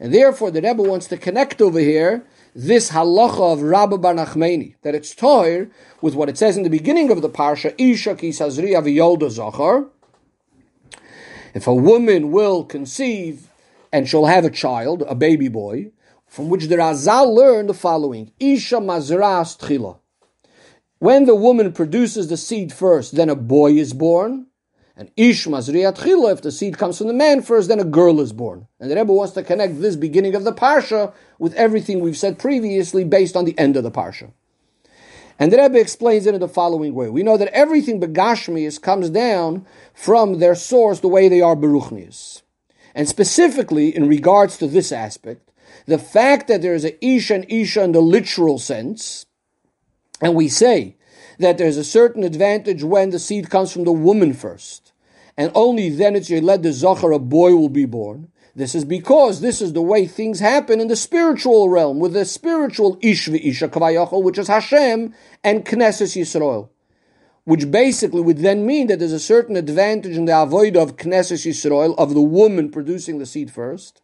And 0.00 0.14
therefore 0.14 0.50
the 0.50 0.62
Rebbe 0.62 0.82
wants 0.82 1.06
to 1.08 1.18
connect 1.18 1.60
over 1.60 1.80
here 1.80 2.24
this 2.54 2.92
halacha 2.92 3.52
of 3.52 3.60
Rabbi 3.60 3.98
Bar 3.98 4.14
Nachmani, 4.14 4.76
that 4.80 4.94
it's 4.94 5.14
toir 5.14 5.68
with 6.00 6.14
what 6.14 6.30
it 6.30 6.38
says 6.38 6.56
in 6.56 6.62
the 6.62 6.70
beginning 6.70 7.10
of 7.10 7.20
the 7.20 7.28
parsha, 7.28 7.74
Isha 7.76 8.14
ki 8.14 8.30
sazri. 8.30 9.90
If 11.52 11.66
a 11.66 11.74
woman 11.74 12.30
will 12.30 12.64
conceive 12.64 13.50
and 13.92 14.08
she'll 14.08 14.24
have 14.24 14.46
a 14.46 14.50
child, 14.50 15.02
a 15.06 15.14
baby 15.14 15.48
boy, 15.48 15.90
from 16.26 16.48
which 16.48 16.68
the 16.68 16.76
Chazal 16.76 17.34
learned 17.34 17.68
the 17.68 17.74
following: 17.74 18.32
Isha 18.40 18.76
mazras 18.76 19.58
tchila. 19.58 19.98
When 20.98 21.26
the 21.26 21.34
woman 21.34 21.72
produces 21.72 22.28
the 22.28 22.36
seed 22.36 22.72
first, 22.72 23.16
then 23.16 23.28
a 23.28 23.36
boy 23.36 23.72
is 23.72 23.92
born. 23.92 24.46
And 24.96 25.10
Ish 25.14 25.46
Mazriyat 25.46 25.98
Chila, 25.98 26.32
if 26.32 26.40
the 26.40 26.50
seed 26.50 26.78
comes 26.78 26.96
from 26.96 27.08
the 27.08 27.12
man 27.12 27.42
first, 27.42 27.68
then 27.68 27.80
a 27.80 27.84
girl 27.84 28.18
is 28.18 28.32
born. 28.32 28.66
And 28.80 28.90
the 28.90 28.96
Rebbe 28.96 29.12
wants 29.12 29.34
to 29.34 29.42
connect 29.42 29.82
this 29.82 29.94
beginning 29.94 30.34
of 30.34 30.44
the 30.44 30.54
Parsha 30.54 31.12
with 31.38 31.52
everything 31.54 32.00
we've 32.00 32.16
said 32.16 32.38
previously 32.38 33.04
based 33.04 33.36
on 33.36 33.44
the 33.44 33.58
end 33.58 33.76
of 33.76 33.82
the 33.82 33.90
Parsha. 33.90 34.32
And 35.38 35.52
the 35.52 35.58
Rebbe 35.58 35.78
explains 35.78 36.24
it 36.26 36.34
in 36.34 36.40
the 36.40 36.48
following 36.48 36.94
way. 36.94 37.10
We 37.10 37.22
know 37.22 37.36
that 37.36 37.54
everything 37.54 38.00
Begashmias 38.00 38.80
comes 38.80 39.10
down 39.10 39.66
from 39.92 40.38
their 40.38 40.54
source 40.54 41.00
the 41.00 41.08
way 41.08 41.28
they 41.28 41.42
are 41.42 41.54
Beruchnias. 41.54 42.40
And 42.94 43.06
specifically, 43.06 43.94
in 43.94 44.08
regards 44.08 44.56
to 44.56 44.66
this 44.66 44.92
aspect, 44.92 45.50
the 45.84 45.98
fact 45.98 46.48
that 46.48 46.62
there 46.62 46.74
is 46.74 46.86
a 46.86 47.04
Ish 47.04 47.30
and 47.30 47.44
Isha 47.50 47.82
in 47.82 47.92
the 47.92 48.00
literal 48.00 48.58
sense, 48.58 49.26
and 50.20 50.34
we 50.34 50.48
say 50.48 50.96
that 51.38 51.58
there's 51.58 51.76
a 51.76 51.84
certain 51.84 52.24
advantage 52.24 52.82
when 52.82 53.10
the 53.10 53.18
seed 53.18 53.50
comes 53.50 53.72
from 53.72 53.84
the 53.84 53.92
woman 53.92 54.32
first, 54.32 54.92
and 55.36 55.52
only 55.54 55.90
then 55.90 56.16
it's 56.16 56.30
led 56.30 56.62
the 56.62 56.72
Zachar, 56.72 57.12
a 57.12 57.18
boy 57.18 57.54
will 57.54 57.68
be 57.68 57.84
born. 57.84 58.28
This 58.54 58.74
is 58.74 58.86
because 58.86 59.42
this 59.42 59.60
is 59.60 59.74
the 59.74 59.82
way 59.82 60.06
things 60.06 60.40
happen 60.40 60.80
in 60.80 60.88
the 60.88 60.96
spiritual 60.96 61.68
realm, 61.68 61.98
with 61.98 62.14
the 62.14 62.24
spiritual 62.24 62.96
Ishvi 62.96 63.44
Isha 63.44 63.68
Kavayachol, 63.68 64.22
which 64.22 64.38
is 64.38 64.48
Hashem, 64.48 65.12
and 65.44 65.64
Knesset 65.66 66.16
Yisrael. 66.16 66.70
Which 67.44 67.70
basically 67.70 68.22
would 68.22 68.38
then 68.38 68.64
mean 68.64 68.86
that 68.86 68.98
there's 68.98 69.12
a 69.12 69.20
certain 69.20 69.56
advantage 69.56 70.16
in 70.16 70.24
the 70.24 70.40
avoid 70.40 70.74
of 70.74 70.96
Knesset 70.96 71.46
Yisrael, 71.46 71.94
of 71.98 72.14
the 72.14 72.22
woman 72.22 72.70
producing 72.70 73.18
the 73.18 73.26
seed 73.26 73.50
first. 73.50 74.00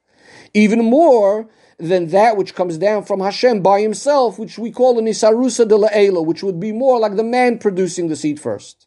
Even 0.53 0.85
more 0.85 1.49
than 1.83 2.09
that 2.09 2.37
which 2.37 2.55
comes 2.55 2.79
down 2.79 3.05
from 3.05 3.19
Hashem 3.19 3.61
by 3.61 3.81
himself, 3.81 4.39
which 4.39 4.57
we 4.57 4.71
call 4.71 4.99
an 4.99 5.07
Isarusa 5.07 5.67
de 5.67 5.75
La'ela, 5.75 6.25
which 6.25 6.43
would 6.43 6.61
be 6.61 6.71
more 6.71 7.01
like 7.01 7.17
the 7.17 7.25
man 7.25 7.59
producing 7.59 8.09
the 8.09 8.15
seed 8.15 8.39
first. 8.39 8.87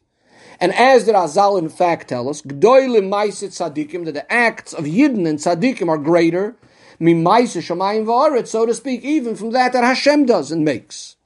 And 0.58 0.72
as 0.72 1.04
the 1.04 1.12
Chazal 1.12 1.58
in 1.58 1.68
fact 1.68 2.08
tell 2.08 2.28
us, 2.30 2.40
Gdoilim 2.40 3.10
Maisit 3.10 3.50
Tzadikim, 3.50 4.06
that 4.06 4.14
the 4.14 4.32
acts 4.32 4.72
of 4.72 4.86
Yidden 4.86 5.28
and 5.28 5.38
Tzadikim 5.38 5.88
are 5.88 5.98
greater, 5.98 6.56
so 6.98 8.66
to 8.66 8.74
speak, 8.74 9.02
even 9.02 9.36
from 9.36 9.50
that 9.50 9.74
that 9.74 9.84
Hashem 9.84 10.24
does 10.24 10.50
and 10.50 10.64
makes. 10.64 11.16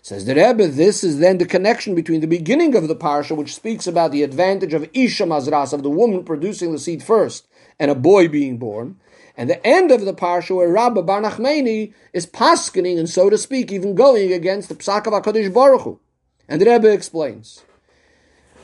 Says 0.00 0.24
the 0.24 0.36
Rebbe, 0.36 0.68
this 0.68 1.02
is 1.02 1.18
then 1.18 1.38
the 1.38 1.44
connection 1.44 1.96
between 1.96 2.20
the 2.20 2.28
beginning 2.28 2.76
of 2.76 2.86
the 2.86 2.94
parsha, 2.94 3.36
which 3.36 3.56
speaks 3.56 3.88
about 3.88 4.12
the 4.12 4.22
advantage 4.22 4.72
of 4.72 4.88
Isha 4.94 5.24
Mazras, 5.24 5.72
of 5.72 5.82
the 5.82 5.90
woman 5.90 6.22
producing 6.22 6.70
the 6.70 6.78
seed 6.78 7.02
first, 7.02 7.48
and 7.80 7.90
a 7.90 7.96
boy 7.96 8.28
being 8.28 8.58
born, 8.58 9.00
and 9.38 9.48
the 9.48 9.64
end 9.64 9.92
of 9.92 10.04
the 10.04 10.12
parsha 10.12 10.56
where 10.56 10.68
Rabbi 10.68 11.00
Bar 11.00 11.22
Nachmani 11.22 11.94
is 12.12 12.26
paskening 12.26 12.98
and 12.98 13.08
so 13.08 13.30
to 13.30 13.38
speak, 13.38 13.70
even 13.70 13.94
going 13.94 14.32
against 14.32 14.68
the 14.68 14.74
Psak 14.74 15.06
of 15.06 15.12
HaKadosh 15.12 15.54
Baruch 15.54 15.82
Hu. 15.82 16.00
And 16.48 16.60
the 16.60 16.68
Rebbe 16.68 16.92
explains. 16.92 17.62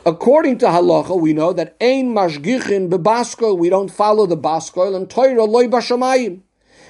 According 0.05 0.59
to 0.59 0.67
halacha, 0.67 1.19
we 1.19 1.33
know 1.33 1.53
that 1.53 1.77
ein 1.81 2.13
mashgichin 2.13 2.91
bebaskoil, 2.91 3.57
we 3.57 3.71
don't 3.71 3.89
follow 3.89 4.27
the 4.27 4.37
baskoil, 4.37 4.97
and 4.97 5.09
Torah 5.09 5.45
loy 5.45 5.69
bashamayim. 5.69 6.41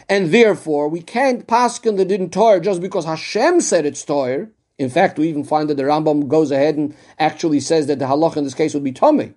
And 0.09 0.33
therefore, 0.33 0.89
we 0.89 1.03
can't 1.03 1.47
paskin 1.47 1.99
the 1.99 2.07
din 2.07 2.31
Torah 2.31 2.61
just 2.61 2.81
because 2.81 3.05
Hashem 3.05 3.61
said 3.61 3.85
it's 3.85 4.03
Torah. 4.03 4.49
In 4.79 4.89
fact, 4.89 5.19
we 5.19 5.29
even 5.29 5.45
find 5.45 5.69
that 5.69 5.77
the 5.77 5.83
Rambam 5.83 6.27
goes 6.29 6.51
ahead 6.51 6.77
and 6.77 6.97
actually 7.19 7.61
says 7.61 7.87
that 7.89 7.99
the 7.99 8.07
halacha 8.07 8.39
in 8.39 8.45
this 8.45 8.55
case 8.55 8.73
would 8.73 8.83
be 8.83 8.93
Tomei. 8.93 9.35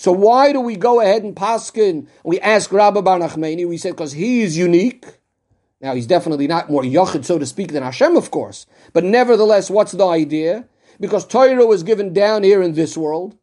So 0.00 0.12
why 0.12 0.54
do 0.54 0.62
we 0.62 0.76
go 0.76 1.02
ahead 1.02 1.24
and 1.24 1.36
paskin? 1.36 2.06
We 2.24 2.40
ask 2.40 2.72
Rabbi 2.72 3.02
Bar 3.02 3.18
Nachmani. 3.18 3.68
We 3.68 3.76
said 3.76 3.92
because 3.92 4.12
he 4.12 4.40
is 4.40 4.56
unique. 4.56 5.04
Now 5.82 5.94
he's 5.94 6.06
definitely 6.06 6.46
not 6.46 6.70
more 6.70 6.82
yachid, 6.82 7.26
so 7.26 7.38
to 7.38 7.44
speak, 7.44 7.72
than 7.72 7.82
Hashem, 7.82 8.16
of 8.16 8.30
course. 8.30 8.64
But 8.94 9.04
nevertheless, 9.04 9.68
what's 9.68 9.92
the 9.92 10.06
idea? 10.06 10.66
Because 10.98 11.26
Torah 11.26 11.66
was 11.66 11.82
given 11.82 12.14
down 12.14 12.44
here 12.44 12.62
in 12.62 12.72
this 12.72 12.96
world, 12.96 13.36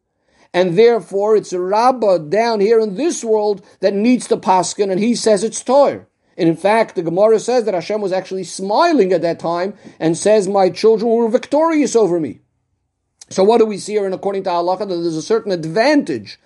and 0.52 0.76
therefore 0.76 1.36
it's 1.36 1.54
Rabbah 1.54 2.30
down 2.30 2.60
here 2.60 2.80
in 2.80 2.96
this 2.96 3.24
world 3.24 3.64
that 3.82 3.94
needs 3.94 4.28
to 4.30 4.36
paskin, 4.36 4.90
and 4.90 5.00
he 5.00 5.14
says 5.14 5.44
it's 5.44 5.64
Torah. 5.64 6.08
And 6.40 6.50
in 6.50 6.56
fact, 6.56 6.96
the 6.96 7.04
Gemara 7.04 7.40
says 7.40 7.66
that 7.66 7.76
Hashem 7.76 8.02
was 8.02 8.12
actually 8.12 8.46
smiling 8.46 9.14
at 9.14 9.22
that 9.22 9.38
time 9.38 9.76
and 10.00 10.18
says, 10.18 10.48
"My 10.48 10.72
children 10.72 11.12
were 11.12 11.30
victorious 11.30 11.96
over 11.96 12.20
me." 12.20 12.40
So 13.30 13.44
what 13.44 13.60
do 13.60 13.66
we 13.68 13.78
see 13.78 13.94
here? 13.94 14.06
And 14.06 14.16
according 14.16 14.42
to 14.46 14.50
Allah, 14.50 14.80
that 14.80 14.88
there's 14.88 15.16
a 15.16 15.22
certain 15.22 15.52
advantage 15.52 16.40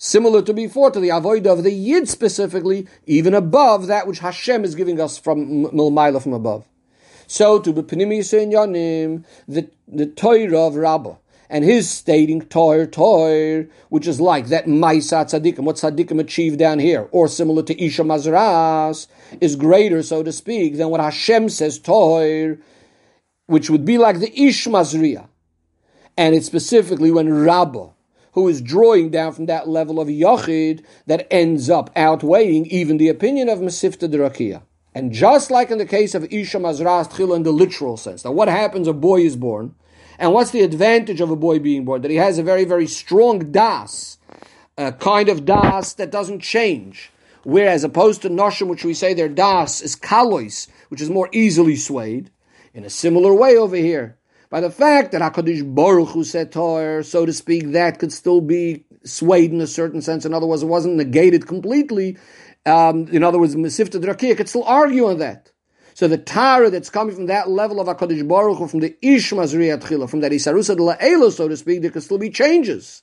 similar 0.00 0.40
to 0.40 0.54
before, 0.54 0.90
to 0.90 0.98
the 0.98 1.10
avoid 1.10 1.46
of 1.46 1.62
the 1.62 1.70
Yid 1.70 2.08
specifically, 2.08 2.88
even 3.06 3.34
above 3.34 3.86
that 3.86 4.06
which 4.06 4.20
Hashem 4.20 4.64
is 4.64 4.74
giving 4.74 4.98
us 4.98 5.18
from 5.18 5.66
Milmaila 5.66 6.22
from 6.22 6.32
above. 6.32 6.66
So 7.26 7.60
to 7.60 7.70
the 7.70 7.84
Pnimis 7.84 8.32
Yanim, 8.32 9.24
the 9.46 9.70
the 9.86 10.06
Torah 10.06 10.66
of 10.66 10.74
Rabbah, 10.74 11.16
and 11.50 11.64
his 11.64 11.88
stating 11.88 12.40
Toir 12.40 12.86
Toir, 12.86 13.68
which 13.90 14.08
is 14.08 14.20
like 14.20 14.46
that 14.46 14.64
Maisa 14.64 15.26
Tzadikim, 15.26 15.60
what 15.60 15.76
Tzadikim 15.76 16.18
achieved 16.18 16.58
down 16.58 16.78
here, 16.78 17.06
or 17.12 17.28
similar 17.28 17.62
to 17.64 17.80
Isha 17.80 18.02
Mazras, 18.02 19.06
is 19.40 19.54
greater, 19.54 20.02
so 20.02 20.22
to 20.22 20.32
speak, 20.32 20.78
than 20.78 20.88
what 20.88 21.00
Hashem 21.00 21.50
says 21.50 21.78
Toir, 21.78 22.58
which 23.46 23.68
would 23.68 23.84
be 23.84 23.98
like 23.98 24.18
the 24.18 24.32
Ish 24.40 24.66
Mazriya. 24.66 25.28
And 26.16 26.34
it's 26.34 26.46
specifically 26.46 27.10
when 27.10 27.44
Rabbah 27.44 27.90
who 28.32 28.48
is 28.48 28.60
drawing 28.60 29.10
down 29.10 29.32
from 29.32 29.46
that 29.46 29.68
level 29.68 30.00
of 30.00 30.08
Yachid 30.08 30.84
that 31.06 31.26
ends 31.30 31.68
up 31.68 31.90
outweighing 31.96 32.66
even 32.66 32.96
the 32.96 33.08
opinion 33.08 33.48
of 33.48 33.58
Masifta 33.58 34.08
Derakia. 34.08 34.62
And 34.94 35.12
just 35.12 35.50
like 35.50 35.70
in 35.70 35.78
the 35.78 35.86
case 35.86 36.14
of 36.14 36.24
Isha 36.32 36.58
Mazras 36.58 37.10
Tchila 37.10 37.36
in 37.36 37.42
the 37.44 37.52
literal 37.52 37.96
sense, 37.96 38.24
now 38.24 38.32
what 38.32 38.48
happens? 38.48 38.88
A 38.88 38.92
boy 38.92 39.20
is 39.20 39.36
born, 39.36 39.74
and 40.18 40.32
what's 40.32 40.50
the 40.50 40.62
advantage 40.62 41.20
of 41.20 41.30
a 41.30 41.36
boy 41.36 41.58
being 41.58 41.84
born? 41.84 42.02
That 42.02 42.10
he 42.10 42.16
has 42.16 42.38
a 42.38 42.42
very, 42.42 42.64
very 42.64 42.86
strong 42.86 43.52
das, 43.52 44.18
a 44.76 44.92
kind 44.92 45.28
of 45.28 45.44
das 45.44 45.94
that 45.94 46.10
doesn't 46.10 46.40
change. 46.40 47.10
Whereas 47.42 47.84
opposed 47.84 48.22
to 48.22 48.30
Noshim, 48.30 48.68
which 48.68 48.84
we 48.84 48.92
say 48.92 49.14
their 49.14 49.28
das 49.28 49.80
is 49.80 49.96
kalois, 49.96 50.68
which 50.88 51.00
is 51.00 51.08
more 51.08 51.28
easily 51.32 51.76
swayed. 51.76 52.30
In 52.74 52.84
a 52.84 52.90
similar 52.90 53.32
way 53.32 53.56
over 53.56 53.76
here, 53.76 54.18
by 54.50 54.60
the 54.60 54.70
fact 54.70 55.12
that 55.12 55.22
Hakadosh 55.22 55.74
Baruch 55.74 56.08
Hu 56.10 56.24
said 56.24 56.50
Torah, 56.50 57.04
so 57.04 57.24
to 57.24 57.32
speak, 57.32 57.70
that 57.72 58.00
could 58.00 58.12
still 58.12 58.40
be 58.40 58.84
swayed 59.04 59.52
in 59.52 59.60
a 59.60 59.66
certain 59.66 60.02
sense. 60.02 60.26
In 60.26 60.34
other 60.34 60.46
words, 60.46 60.64
it 60.64 60.66
wasn't 60.66 60.96
negated 60.96 61.46
completely. 61.46 62.18
Um, 62.66 63.06
in 63.08 63.22
other 63.22 63.38
words, 63.38 63.54
Mesifta 63.54 64.02
Drakia 64.02 64.36
could 64.36 64.48
still 64.48 64.64
argue 64.64 65.06
on 65.06 65.18
that. 65.18 65.52
So 65.94 66.08
the 66.08 66.18
Tara 66.18 66.70
that's 66.70 66.90
coming 66.90 67.14
from 67.14 67.26
that 67.26 67.48
level 67.48 67.80
of 67.80 67.86
HaKadosh 67.86 68.26
Baruch 68.26 68.58
Hu, 68.58 68.66
from 68.66 68.80
the 68.80 68.96
Ishmaz 69.02 69.54
Riyat 69.54 70.10
from 70.10 70.20
that 70.20 70.32
Isarusa 70.32 70.76
de 70.76 71.30
so 71.30 71.48
to 71.48 71.56
speak, 71.56 71.82
there 71.82 71.90
could 71.90 72.02
still 72.02 72.18
be 72.18 72.30
changes. 72.30 73.02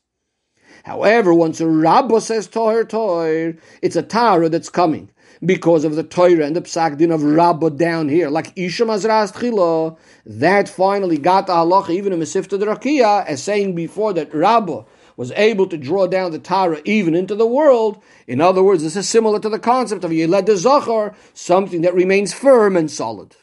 However, 0.83 1.33
once 1.33 1.59
a 1.61 1.67
Rabba 1.67 2.21
says 2.21 2.47
Toher 2.47 2.83
Toher, 2.83 3.59
it's 3.81 3.95
a 3.95 4.01
Tara 4.01 4.49
that's 4.49 4.69
coming 4.69 5.11
because 5.45 5.83
of 5.83 5.95
the 5.95 6.03
Torah 6.03 6.45
and 6.45 6.55
the 6.55 6.61
Psak 6.61 6.97
Din 6.97 7.11
of 7.11 7.23
Rabba 7.23 7.71
down 7.71 8.09
here, 8.09 8.29
like 8.29 8.53
Isha 8.55 8.83
Mazras 8.83 9.33
Tchila, 9.33 9.97
that 10.25 10.67
finally 10.67 11.17
got 11.17 11.47
the 11.47 11.53
halacha 11.53 11.89
even 11.91 12.13
in 12.13 12.19
Mesifta 12.19 12.59
Drakia, 12.59 13.25
as 13.25 13.43
saying 13.43 13.75
before 13.75 14.13
that 14.13 14.33
Rabba 14.33 14.85
was 15.15 15.31
able 15.31 15.67
to 15.67 15.77
draw 15.77 16.07
down 16.07 16.31
the 16.31 16.39
Tara 16.39 16.79
even 16.85 17.15
into 17.15 17.35
the 17.35 17.47
world. 17.47 18.01
In 18.27 18.39
other 18.39 18.63
words, 18.63 18.83
this 18.83 18.95
is 18.95 19.09
similar 19.09 19.39
to 19.39 19.49
the 19.49 19.59
concept 19.59 20.03
of 20.03 20.13
Yeled 20.13 20.47
Zachar, 20.57 21.15
something 21.33 21.81
that 21.81 21.95
remains 21.95 22.33
firm 22.33 22.77
and 22.77 22.89
solid. 22.89 23.35